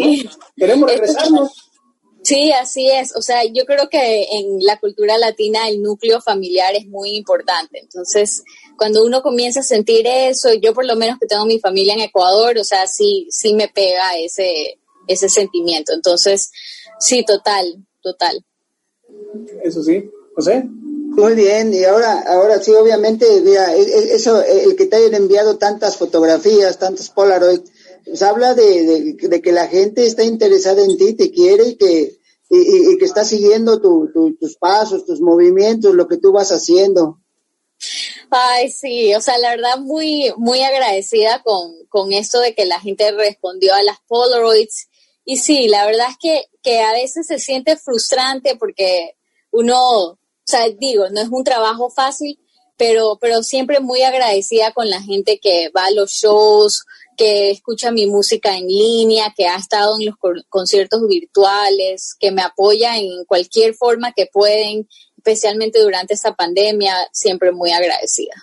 Queremos 0.56 0.90
regresarnos. 0.90 1.67
Sí, 2.28 2.52
así 2.52 2.90
es. 2.90 3.16
O 3.16 3.22
sea, 3.22 3.42
yo 3.46 3.64
creo 3.64 3.88
que 3.88 4.24
en 4.30 4.58
la 4.60 4.78
cultura 4.78 5.16
latina 5.16 5.66
el 5.66 5.80
núcleo 5.80 6.20
familiar 6.20 6.74
es 6.74 6.86
muy 6.86 7.16
importante. 7.16 7.78
Entonces, 7.80 8.42
cuando 8.76 9.02
uno 9.02 9.22
comienza 9.22 9.60
a 9.60 9.62
sentir 9.62 10.06
eso, 10.06 10.52
yo 10.52 10.74
por 10.74 10.84
lo 10.84 10.94
menos 10.94 11.18
que 11.18 11.26
tengo 11.26 11.46
mi 11.46 11.58
familia 11.58 11.94
en 11.94 12.00
Ecuador, 12.00 12.58
o 12.58 12.64
sea, 12.64 12.86
sí, 12.86 13.26
sí 13.30 13.54
me 13.54 13.68
pega 13.68 14.18
ese, 14.18 14.78
ese 15.06 15.30
sentimiento. 15.30 15.94
Entonces, 15.94 16.50
sí, 17.00 17.24
total, 17.24 17.82
total. 18.02 18.44
Eso 19.64 19.82
sí. 19.82 20.10
José. 20.34 20.64
Muy 20.66 21.34
bien, 21.34 21.72
y 21.72 21.82
ahora, 21.84 22.24
ahora 22.26 22.62
sí, 22.62 22.72
obviamente, 22.72 23.24
mira, 23.40 23.74
e, 23.74 23.80
e, 23.80 24.14
eso, 24.16 24.42
el 24.42 24.76
que 24.76 24.84
te 24.84 24.96
hayan 24.96 25.14
enviado 25.14 25.56
tantas 25.56 25.96
fotografías, 25.96 26.78
tantos 26.78 27.08
Polaroid, 27.08 27.60
pues 28.04 28.22
habla 28.22 28.54
de, 28.54 29.16
que 29.42 29.52
la 29.52 29.66
gente 29.66 30.06
está 30.06 30.24
interesada 30.24 30.82
en 30.82 30.96
ti, 30.96 31.14
te 31.14 31.30
quiere 31.30 31.68
y 31.68 31.76
que, 31.76 32.17
y, 32.50 32.96
que 32.98 33.04
está 33.04 33.24
siguiendo 33.24 33.80
tus 33.80 34.56
pasos, 34.56 35.06
tus 35.06 35.20
movimientos, 35.20 35.94
lo 35.94 36.08
que 36.08 36.16
tú 36.16 36.32
vas 36.32 36.50
haciendo. 36.50 37.20
Ay, 38.30 38.70
sí, 38.70 39.14
o 39.14 39.20
sea, 39.20 39.38
la 39.38 39.50
verdad 39.50 39.78
muy, 39.78 40.32
muy 40.36 40.62
agradecida 40.62 41.42
con, 41.42 41.72
con 41.88 42.12
esto 42.12 42.40
de 42.40 42.54
que 42.54 42.66
la 42.66 42.80
gente 42.80 43.10
respondió 43.12 43.74
a 43.74 43.82
las 43.82 43.98
Polaroids. 44.06 44.88
Y 45.24 45.36
sí, 45.36 45.68
la 45.68 45.86
verdad 45.86 46.08
es 46.10 46.16
que, 46.20 46.42
que 46.62 46.80
a 46.80 46.92
veces 46.92 47.26
se 47.26 47.38
siente 47.38 47.76
frustrante 47.76 48.56
porque 48.56 49.14
uno 49.50 50.18
o 50.48 50.50
sea, 50.50 50.66
digo, 50.70 51.10
no 51.10 51.20
es 51.20 51.28
un 51.30 51.44
trabajo 51.44 51.90
fácil, 51.90 52.40
pero, 52.78 53.18
pero 53.20 53.42
siempre 53.42 53.80
muy 53.80 54.00
agradecida 54.00 54.72
con 54.72 54.88
la 54.88 55.02
gente 55.02 55.38
que 55.40 55.68
va 55.76 55.84
a 55.84 55.90
los 55.90 56.10
shows, 56.10 56.86
que 57.18 57.50
escucha 57.50 57.90
mi 57.90 58.06
música 58.06 58.56
en 58.56 58.66
línea, 58.66 59.34
que 59.36 59.46
ha 59.46 59.56
estado 59.56 59.96
en 60.00 60.06
los 60.06 60.14
conciertos 60.48 61.06
virtuales, 61.06 62.14
que 62.18 62.30
me 62.30 62.40
apoya 62.40 62.96
en 62.96 63.24
cualquier 63.26 63.74
forma 63.74 64.12
que 64.12 64.30
pueden, 64.32 64.88
especialmente 65.16 65.82
durante 65.82 66.14
esta 66.14 66.34
pandemia, 66.34 66.94
siempre 67.12 67.52
muy 67.52 67.72
agradecida. 67.72 68.34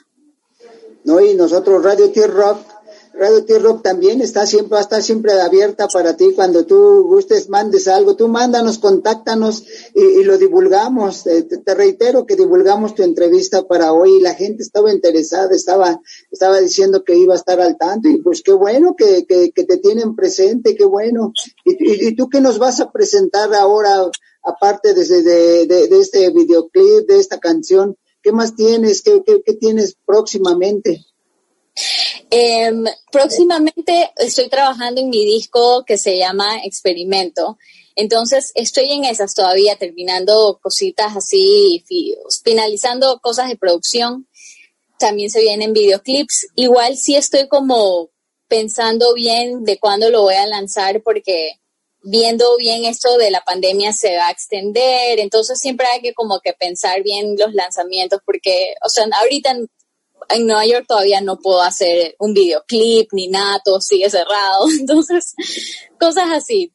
No, 1.06 1.22
y 1.22 1.34
nosotros 1.36 1.84
Radio 1.84 2.12
T-Rock 2.12 2.75
Radio 3.18 3.46
T-Rock 3.46 3.82
también 3.82 4.20
está 4.22 4.46
siempre, 4.46 4.74
va 4.74 4.80
a 4.80 4.82
estar 4.82 5.02
siempre 5.02 5.32
abierta 5.40 5.88
para 5.88 6.18
ti 6.18 6.34
cuando 6.36 6.66
tú 6.66 7.04
gustes, 7.08 7.48
mandes 7.48 7.88
algo, 7.88 8.18
tú 8.18 8.28
mándanos, 8.28 8.78
contáctanos 8.80 9.64
y, 9.94 10.24
lo 10.24 10.38
divulgamos. 10.38 11.26
Eh, 11.28 11.44
te, 11.44 11.76
reitero 11.76 12.26
que 12.26 12.36
divulgamos 12.36 12.94
tu 12.94 13.04
entrevista 13.04 13.66
para 13.68 13.94
hoy. 13.94 14.20
La 14.20 14.34
gente 14.34 14.64
estaba 14.64 14.92
interesada, 14.92 15.56
estaba, 15.56 16.02
estaba 16.30 16.60
diciendo 16.60 17.06
que 17.06 17.16
iba 17.16 17.34
a 17.34 17.38
estar 17.38 17.62
al 17.62 17.78
tanto 17.78 18.10
y 18.10 18.22
pues 18.22 18.42
qué 18.42 18.52
bueno 18.52 18.96
que, 18.98 19.26
que, 19.26 19.52
te 19.64 19.78
tienen 19.78 20.16
presente, 20.16 20.76
qué 20.76 20.86
bueno. 20.86 21.32
Y, 21.64 22.08
y, 22.08 22.16
tú 22.16 22.28
qué 22.28 22.42
nos 22.42 22.60
vas 22.60 22.82
a 22.82 22.92
presentar 22.92 23.54
ahora, 23.54 24.10
aparte 24.44 24.94
de, 24.94 25.06
de, 25.06 25.66
de, 25.68 26.00
este 26.00 26.30
videoclip, 26.32 27.08
de 27.08 27.20
esta 27.20 27.40
canción, 27.40 27.96
¿qué 28.22 28.34
más 28.34 28.56
tienes? 28.56 29.02
¿Qué, 29.02 29.24
qué, 29.26 29.42
qué 29.46 29.54
tienes 29.54 29.96
próximamente? 30.06 31.06
Em, 32.30 32.84
próximamente 33.12 34.12
estoy 34.18 34.50
trabajando 34.50 35.02
en 35.02 35.10
mi 35.10 35.26
disco 35.26 35.84
que 35.86 35.98
se 35.98 36.18
llama 36.18 36.64
Experimento. 36.64 37.58
Entonces 37.96 38.52
estoy 38.56 38.92
en 38.92 39.06
esas 39.06 39.34
todavía, 39.34 39.78
terminando 39.78 40.60
cositas 40.62 41.16
así, 41.16 41.84
finalizando 42.44 43.20
cosas 43.22 43.48
de 43.48 43.56
producción. 43.56 44.28
También 45.00 45.30
se 45.30 45.42
vienen 45.42 45.74
videoclips. 45.74 46.48
Igual 46.56 46.98
sí 46.98 47.16
estoy 47.16 47.48
como 47.48 48.10
pensando 48.48 49.14
bien 49.14 49.64
de 49.64 49.80
cuándo 49.80 50.10
lo 50.10 50.24
voy 50.24 50.36
a 50.36 50.46
lanzar 50.46 51.02
porque 51.04 51.60
viendo 52.08 52.56
bien 52.58 52.86
esto 52.86 53.18
de 53.18 53.32
la 53.32 53.44
pandemia 53.44 53.92
se 53.92 54.16
va 54.16 54.28
a 54.28 54.32
extender, 54.32 55.20
entonces 55.20 55.60
siempre 55.60 55.88
hay 55.88 56.02
que 56.02 56.14
como 56.14 56.40
que 56.40 56.54
pensar 56.54 57.02
bien 57.02 57.36
los 57.36 57.54
lanzamientos 57.56 58.20
porque, 58.24 58.76
o 58.86 58.90
sea, 58.90 59.08
ahorita 59.12 59.58
en 60.30 60.48
Nueva 60.48 60.66
York 60.66 60.86
todavía 60.88 61.22
no 61.22 61.38
puedo 61.40 61.62
hacer 61.62 62.16
un 62.20 62.34
videoclip 62.34 63.10
ni 63.14 63.28
nada, 63.28 63.62
todo 63.64 63.82
sigue 63.82 64.10
cerrado. 64.10 64.68
Entonces, 64.80 65.36
cosas 66.00 66.26
así. 66.32 66.72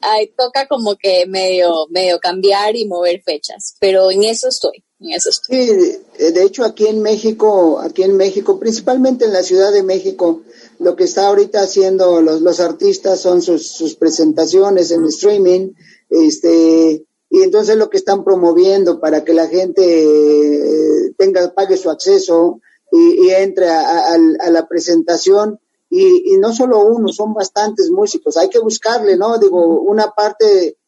Ahí 0.00 0.32
toca 0.36 0.66
como 0.66 0.96
que 0.96 1.26
medio, 1.26 1.86
medio 1.90 2.18
cambiar 2.18 2.74
y 2.74 2.86
mover 2.86 3.22
fechas, 3.22 3.76
pero 3.78 4.10
en 4.10 4.24
eso 4.24 4.48
estoy, 4.48 4.84
en 4.98 5.10
eso 5.12 5.30
estoy. 5.30 5.56
Sí, 5.56 6.32
de 6.32 6.42
hecho 6.42 6.64
aquí 6.64 6.86
en 6.86 7.00
México, 7.02 7.78
aquí 7.78 8.02
en 8.02 8.16
México, 8.16 8.58
principalmente 8.58 9.24
en 9.26 9.32
la 9.32 9.44
Ciudad 9.44 9.72
de 9.72 9.84
México, 9.84 10.42
lo 10.80 10.96
que 10.96 11.04
está 11.04 11.28
ahorita 11.28 11.60
haciendo 11.60 12.20
los, 12.20 12.40
los 12.40 12.58
artistas 12.58 13.20
son 13.20 13.40
sus, 13.42 13.68
sus 13.68 13.94
presentaciones 13.94 14.90
en 14.90 15.04
streaming, 15.04 15.70
este, 16.10 17.06
y 17.30 17.42
entonces 17.42 17.76
lo 17.76 17.88
que 17.88 17.98
están 17.98 18.24
promoviendo 18.24 19.00
para 19.00 19.24
que 19.24 19.34
la 19.34 19.46
gente 19.46 19.84
eh, 19.84 21.12
tenga, 21.16 21.52
pague 21.54 21.76
su 21.76 21.90
acceso 21.90 22.60
y, 22.92 23.30
entre 23.30 23.68
a, 23.68 24.16
la 24.50 24.66
presentación 24.66 25.60
y, 25.90 26.34
y, 26.34 26.38
no 26.38 26.52
solo 26.52 26.84
uno, 26.84 27.08
son 27.12 27.34
bastantes 27.34 27.90
músicos, 27.90 28.36
hay 28.36 28.48
que 28.48 28.58
buscarle, 28.58 29.16
¿no? 29.16 29.38
Digo, 29.38 29.80
una 29.80 30.10
parte, 30.10 30.78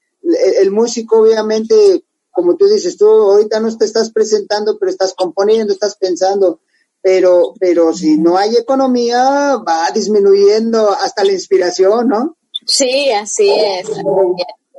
el, 0.61 0.70
músico 0.70 1.20
obviamente, 1.20 2.04
como 2.30 2.56
tú 2.56 2.66
dices, 2.66 2.96
tú 2.96 3.06
ahorita 3.06 3.61
no 3.61 3.76
te 3.76 3.84
estás 3.84 4.11
presentando, 4.11 4.78
pero 4.78 4.90
estás 4.90 5.14
componiendo, 5.14 5.72
estás 5.72 5.96
pensando, 5.96 6.61
pero, 7.00 7.54
pero 7.61 7.92
si 7.92 8.18
no 8.18 8.37
hay 8.37 8.56
economía, 8.56 9.56
va 9.56 9.90
disminuyendo 9.94 10.90
hasta 10.90 11.24
la 11.24 11.32
inspiración, 11.32 12.08
¿no? 12.08 12.37
Sí, 12.66 13.11
así 13.12 13.50
es. 13.50 13.88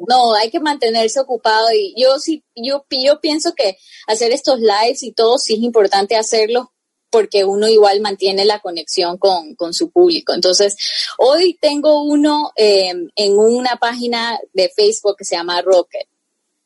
No, 0.08 0.34
hay 0.34 0.50
que 0.50 0.60
mantenerse 0.60 1.20
ocupado 1.20 1.68
y 1.74 1.94
yo 2.02 2.20
sí, 2.20 2.44
yo, 2.56 2.86
yo 2.90 3.20
pienso 3.20 3.54
que 3.54 3.78
hacer 4.08 4.32
estos 4.32 4.60
lives 4.60 5.04
y 5.04 5.12
todo 5.12 5.38
sí 5.38 5.56
es 5.56 5.62
importante 5.62 6.16
hacerlo 6.16 6.72
porque 7.10 7.44
uno 7.44 7.68
igual 7.68 8.02
mantiene 8.02 8.46
la 8.46 8.60
conexión 8.60 9.18
con, 9.18 9.56
con 9.56 9.74
su 9.74 9.90
público. 9.90 10.34
Entonces, 10.34 10.76
hoy 11.18 11.58
tengo 11.60 12.04
uno 12.04 12.52
eh, 12.56 12.94
en 13.16 13.38
una 13.38 13.78
página 13.78 14.40
de 14.54 14.70
Facebook 14.76 15.16
que 15.18 15.26
se 15.26 15.36
llama 15.36 15.62
Rocket 15.62 16.08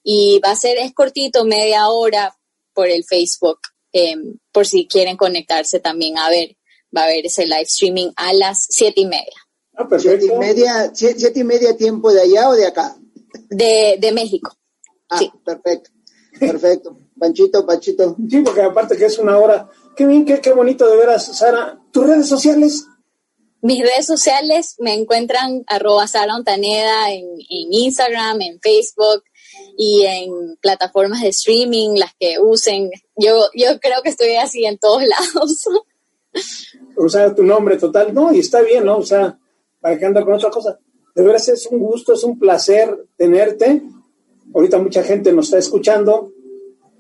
y 0.03 0.39
va 0.43 0.51
a 0.51 0.56
ser, 0.56 0.77
es 0.77 0.93
cortito, 0.93 1.45
media 1.45 1.88
hora 1.88 2.36
por 2.73 2.88
el 2.88 3.03
Facebook, 3.06 3.60
eh, 3.93 4.15
por 4.51 4.67
si 4.67 4.88
quieren 4.88 5.15
conectarse 5.15 5.79
también 5.79 6.17
a 6.17 6.29
ver, 6.29 6.58
va 6.95 7.01
a 7.01 7.06
haber 7.06 7.25
ese 7.25 7.45
live 7.45 7.62
streaming 7.63 8.12
a 8.15 8.34
las 8.34 8.65
siete 8.69 9.01
y 9.01 9.06
media. 9.06 9.34
Ah, 9.75 9.88
Siete 9.97 10.27
y 10.27 10.38
media, 10.38 10.91
siete, 10.93 11.39
y 11.39 11.43
media 11.43 11.75
tiempo 11.75 12.12
de 12.13 12.21
allá 12.21 12.49
o 12.49 12.53
de 12.53 12.67
acá? 12.67 12.95
De, 13.49 13.97
de 13.99 14.12
México. 14.12 14.56
Ah, 15.10 15.19
perfecto, 15.43 15.89
perfecto. 16.39 16.97
Panchito, 17.17 17.65
Panchito. 17.65 18.15
Sí, 18.29 18.41
porque 18.41 18.62
aparte 18.62 18.97
que 18.97 19.06
es 19.06 19.17
una 19.17 19.38
hora 19.38 19.69
Qué 19.95 20.08
bien, 20.08 20.25
qué, 20.25 20.53
bonito 20.53 20.89
de 20.89 20.97
veras, 20.97 21.38
Sara. 21.38 21.79
¿Tus 21.91 22.08
redes 22.08 22.27
sociales? 22.27 22.88
Mis 23.62 23.82
redes 23.82 24.08
sociales 24.08 24.75
me 24.79 24.93
encuentran 24.93 25.63
arroba 25.67 26.08
Sara 26.08 26.36
Ontaneda 26.36 27.12
en, 27.12 27.25
Instagram, 27.47 28.41
en 28.41 28.60
Facebook 28.60 29.23
y 29.77 30.03
en 30.06 30.58
plataformas 30.60 31.21
de 31.21 31.29
streaming, 31.29 31.97
las 31.97 32.12
que 32.19 32.39
usen. 32.39 32.89
Yo, 33.15 33.45
yo 33.53 33.79
creo 33.79 34.01
que 34.01 34.10
estoy 34.10 34.36
así 34.36 34.65
en 34.65 34.79
todos 34.79 35.03
lados. 35.36 35.65
O 36.97 37.08
sea, 37.08 37.34
tu 37.34 37.43
nombre 37.43 37.77
total, 37.77 38.13
no, 38.13 38.34
y 38.34 38.39
está 38.39 38.62
bien, 38.62 38.86
¿no? 38.86 38.97
O 38.97 39.06
sea, 39.06 39.38
para 39.79 39.97
que 39.97 40.06
anda 40.06 40.25
con 40.25 40.34
otra 40.34 40.49
cosa. 40.49 40.79
De 41.13 41.23
veras 41.23 41.47
es 41.49 41.67
un 41.67 41.79
gusto, 41.79 42.13
es 42.13 42.23
un 42.23 42.39
placer 42.39 43.06
tenerte. 43.15 43.84
Ahorita 44.56 44.79
mucha 44.79 45.03
gente 45.03 45.32
nos 45.32 45.45
está 45.45 45.60
escuchando 45.60 46.32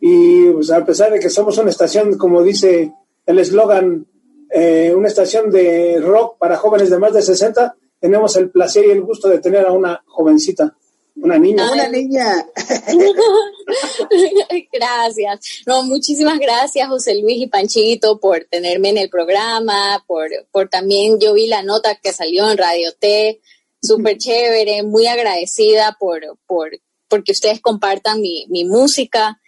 y 0.05 0.51
pues, 0.51 0.69
a 0.69 0.85
pesar 0.85 1.13
de 1.13 1.19
que 1.21 1.29
somos 1.29 1.57
una 1.57 1.69
estación, 1.69 2.17
como 2.17 2.43
dice 2.43 2.91
el 3.25 3.39
eslogan, 3.39 4.05
eh, 4.53 4.93
una 4.93 5.07
estación 5.07 5.49
de 5.49 5.97
rock 6.01 6.37
para 6.37 6.57
jóvenes 6.57 6.89
de 6.89 6.99
más 6.99 7.13
de 7.13 7.21
60, 7.21 7.73
tenemos 8.01 8.35
el 8.35 8.51
placer 8.51 8.85
y 8.85 8.91
el 8.91 9.01
gusto 9.01 9.29
de 9.29 9.39
tener 9.39 9.65
a 9.65 9.71
una 9.71 10.03
jovencita, 10.05 10.75
una 11.15 11.39
niña. 11.39 11.71
Una 11.71 11.87
niña. 11.87 12.45
gracias. 14.73 15.61
No, 15.65 15.83
muchísimas 15.83 16.37
gracias, 16.37 16.89
José 16.89 17.21
Luis 17.21 17.37
y 17.37 17.47
Panchito, 17.47 18.19
por 18.19 18.45
tenerme 18.51 18.89
en 18.89 18.97
el 18.97 19.09
programa, 19.09 20.03
por, 20.05 20.27
por 20.51 20.67
también 20.67 21.17
yo 21.17 21.33
vi 21.33 21.47
la 21.47 21.63
nota 21.63 21.95
que 21.95 22.11
salió 22.11 22.51
en 22.51 22.57
Radio 22.57 22.91
T, 22.99 23.39
súper 23.81 24.17
chévere, 24.17 24.83
muy 24.83 25.07
agradecida 25.07 25.95
por, 25.97 26.19
por 26.45 26.71
porque 27.07 27.31
ustedes 27.31 27.61
compartan 27.61 28.19
mi, 28.19 28.47
mi 28.49 28.65
música 28.65 29.39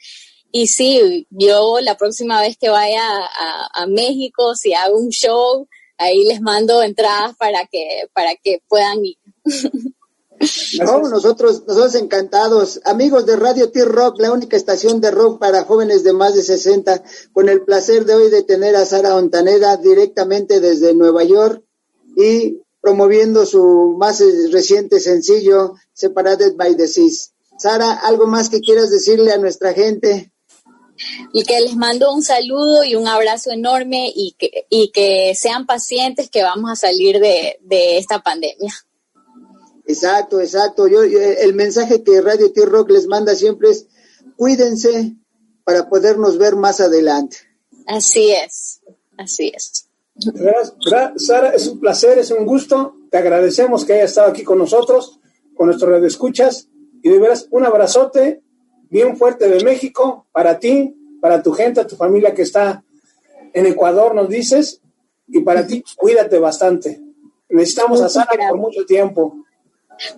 y 0.58 0.68
sí, 0.68 1.28
yo 1.32 1.82
la 1.82 1.98
próxima 1.98 2.40
vez 2.40 2.56
que 2.58 2.70
vaya 2.70 3.04
a, 3.74 3.86
México, 3.88 4.56
si 4.56 4.74
hago 4.74 4.98
un 4.98 5.10
show, 5.10 5.68
ahí 5.98 6.24
les 6.24 6.40
mando 6.40 6.82
entradas 6.82 7.36
para 7.36 7.66
que, 7.70 8.08
para 8.14 8.38
que 8.42 8.62
puedan 8.70 9.04
ir. 9.04 9.18
nosotros, 10.80 11.64
nosotros 11.68 11.96
encantados. 11.96 12.80
Amigos 12.86 13.26
de 13.26 13.36
Radio 13.36 13.70
T-Rock, 13.70 14.22
la 14.22 14.32
única 14.32 14.56
estación 14.56 15.02
de 15.02 15.12
rock 15.12 15.42
para 15.42 15.66
jóvenes 15.66 16.06
de 16.06 16.14
más 16.14 16.36
de 16.36 16.42
60, 16.42 17.04
con 17.34 17.50
el 17.50 17.66
placer 17.66 18.06
de 18.06 18.16
hoy 18.16 18.30
de 18.30 18.44
tener 18.44 18.78
a 18.78 18.86
Sara 18.86 19.14
Ontaneda 19.14 19.76
directamente 19.76 20.62
desde 20.62 20.94
Nueva 20.94 21.26
York 21.26 21.66
y 22.16 22.62
promoviendo 22.80 23.46
su 23.46 23.98
más 24.00 24.24
reciente 24.54 25.02
sencillo, 25.02 25.74
Separated 25.92 26.56
by 26.56 26.78
the 26.78 26.88
Seas. 26.88 27.34
Sara, 27.60 27.92
¿algo 27.92 28.26
más 28.26 28.48
que 28.48 28.62
quieras 28.62 28.90
decirle 28.90 29.34
a 29.34 29.38
nuestra 29.38 29.74
gente? 29.74 30.32
Y 31.34 31.44
que 31.44 31.60
les 31.62 31.76
mando 31.76 32.14
un 32.14 32.24
saludo 32.24 32.84
y 32.84 32.96
un 32.96 33.08
abrazo 33.08 33.52
enorme 33.52 34.12
y 34.14 34.36
que, 34.38 34.66
y 34.70 34.92
que 34.92 35.36
sean 35.36 35.66
pacientes 35.66 36.30
que 36.30 36.44
vamos 36.44 36.72
a 36.72 36.76
salir 36.76 37.20
de, 37.20 37.58
esta 37.98 38.22
pandemia. 38.22 38.74
Exacto, 39.88 40.40
exacto. 40.40 40.88
Yo, 40.88 41.04
el 41.04 41.54
mensaje 41.54 42.04
que 42.04 42.22
Radio 42.22 42.52
T-Rock 42.52 42.92
les 42.92 43.08
manda 43.08 43.36
siempre 43.36 43.72
es 43.72 43.88
cuídense 44.36 45.16
para 45.64 45.90
podernos 45.90 46.38
ver 46.38 46.56
más 46.56 46.80
adelante. 46.80 47.38
Así 47.88 48.32
es, 48.32 48.82
así 49.18 49.52
es. 49.56 49.88
Sara, 51.18 51.50
es 51.50 51.68
un 51.68 51.80
placer, 51.80 52.18
es 52.18 52.32
un 52.32 52.46
gusto. 52.46 52.96
Te 53.12 53.18
agradecemos 53.18 53.84
que 53.84 53.94
hayas 53.94 54.12
estado 54.12 54.30
aquí 54.30 54.44
con 54.44 54.58
nosotros, 54.58 55.20
con 55.56 55.68
nuestro 55.68 55.90
radio 55.90 56.08
escuchas. 56.08 56.70
Y 57.04 57.10
de 57.10 57.20
veras, 57.20 57.48
un 57.52 57.66
abrazote 57.66 58.42
bien 58.90 59.18
fuerte 59.18 59.48
de 59.48 59.64
México 59.64 60.26
para 60.32 60.60
ti, 60.60 60.96
para 61.22 61.42
tu 61.42 61.52
gente, 61.52 61.84
tu 61.86 61.96
familia 61.96 62.34
que 62.34 62.44
está 62.44 62.84
en 63.54 63.66
Ecuador, 63.66 64.14
nos 64.14 64.30
dices, 64.30 64.82
y 65.28 65.42
para 65.42 65.66
ti, 65.66 65.84
cuídate 65.96 66.40
bastante. 66.40 67.02
Necesitamos 67.50 68.02
a 68.02 68.10
Sara 68.10 68.50
por 68.50 68.58
mucho 68.58 68.86
tiempo. 68.86 69.38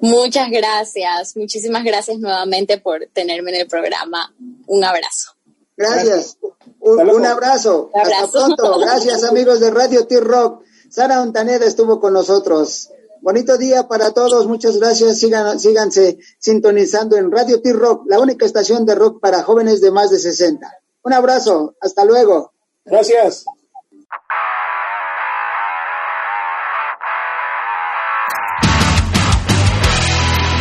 Muchas 0.02 0.50
gracias, 0.50 1.38
muchísimas 1.38 1.84
gracias 1.84 2.18
nuevamente 2.18 2.80
por 2.80 3.08
tenerme 3.14 3.52
en 3.52 3.62
el 3.62 3.68
programa. 3.68 4.34
Un 4.66 4.84
abrazo. 4.84 5.34
Gracias. 5.76 6.38
Un, 6.80 7.26
abrazo. 7.26 7.92
Hasta 7.94 8.32
pronto. 8.32 8.80
Gracias 8.80 9.24
amigos 9.30 9.60
de 9.60 9.70
Radio 9.70 10.08
T-Rock. 10.08 10.64
Sara 10.90 11.22
Ontaneda 11.22 11.66
estuvo 11.66 12.00
con 12.00 12.14
nosotros. 12.14 12.90
Bonito 13.22 13.58
día 13.58 13.88
para 13.88 14.12
todos, 14.12 14.48
muchas 14.48 14.78
gracias. 14.78 15.20
Sigan, 15.20 15.60
síganse 15.60 16.18
sintonizando 16.40 17.18
en 17.18 17.32
Radio 17.32 17.62
T-Rock, 17.62 18.06
la 18.08 18.20
única 18.20 18.46
estación 18.46 18.86
de 18.86 18.96
rock 18.96 19.20
para 19.20 19.44
jóvenes 19.44 19.82
de 19.82 19.92
más 19.92 20.10
de 20.10 20.20
60. 20.20 20.68
Un 21.04 21.14
abrazo, 21.14 21.76
hasta 21.82 22.06
luego. 22.06 22.54
Gracias. 22.86 23.46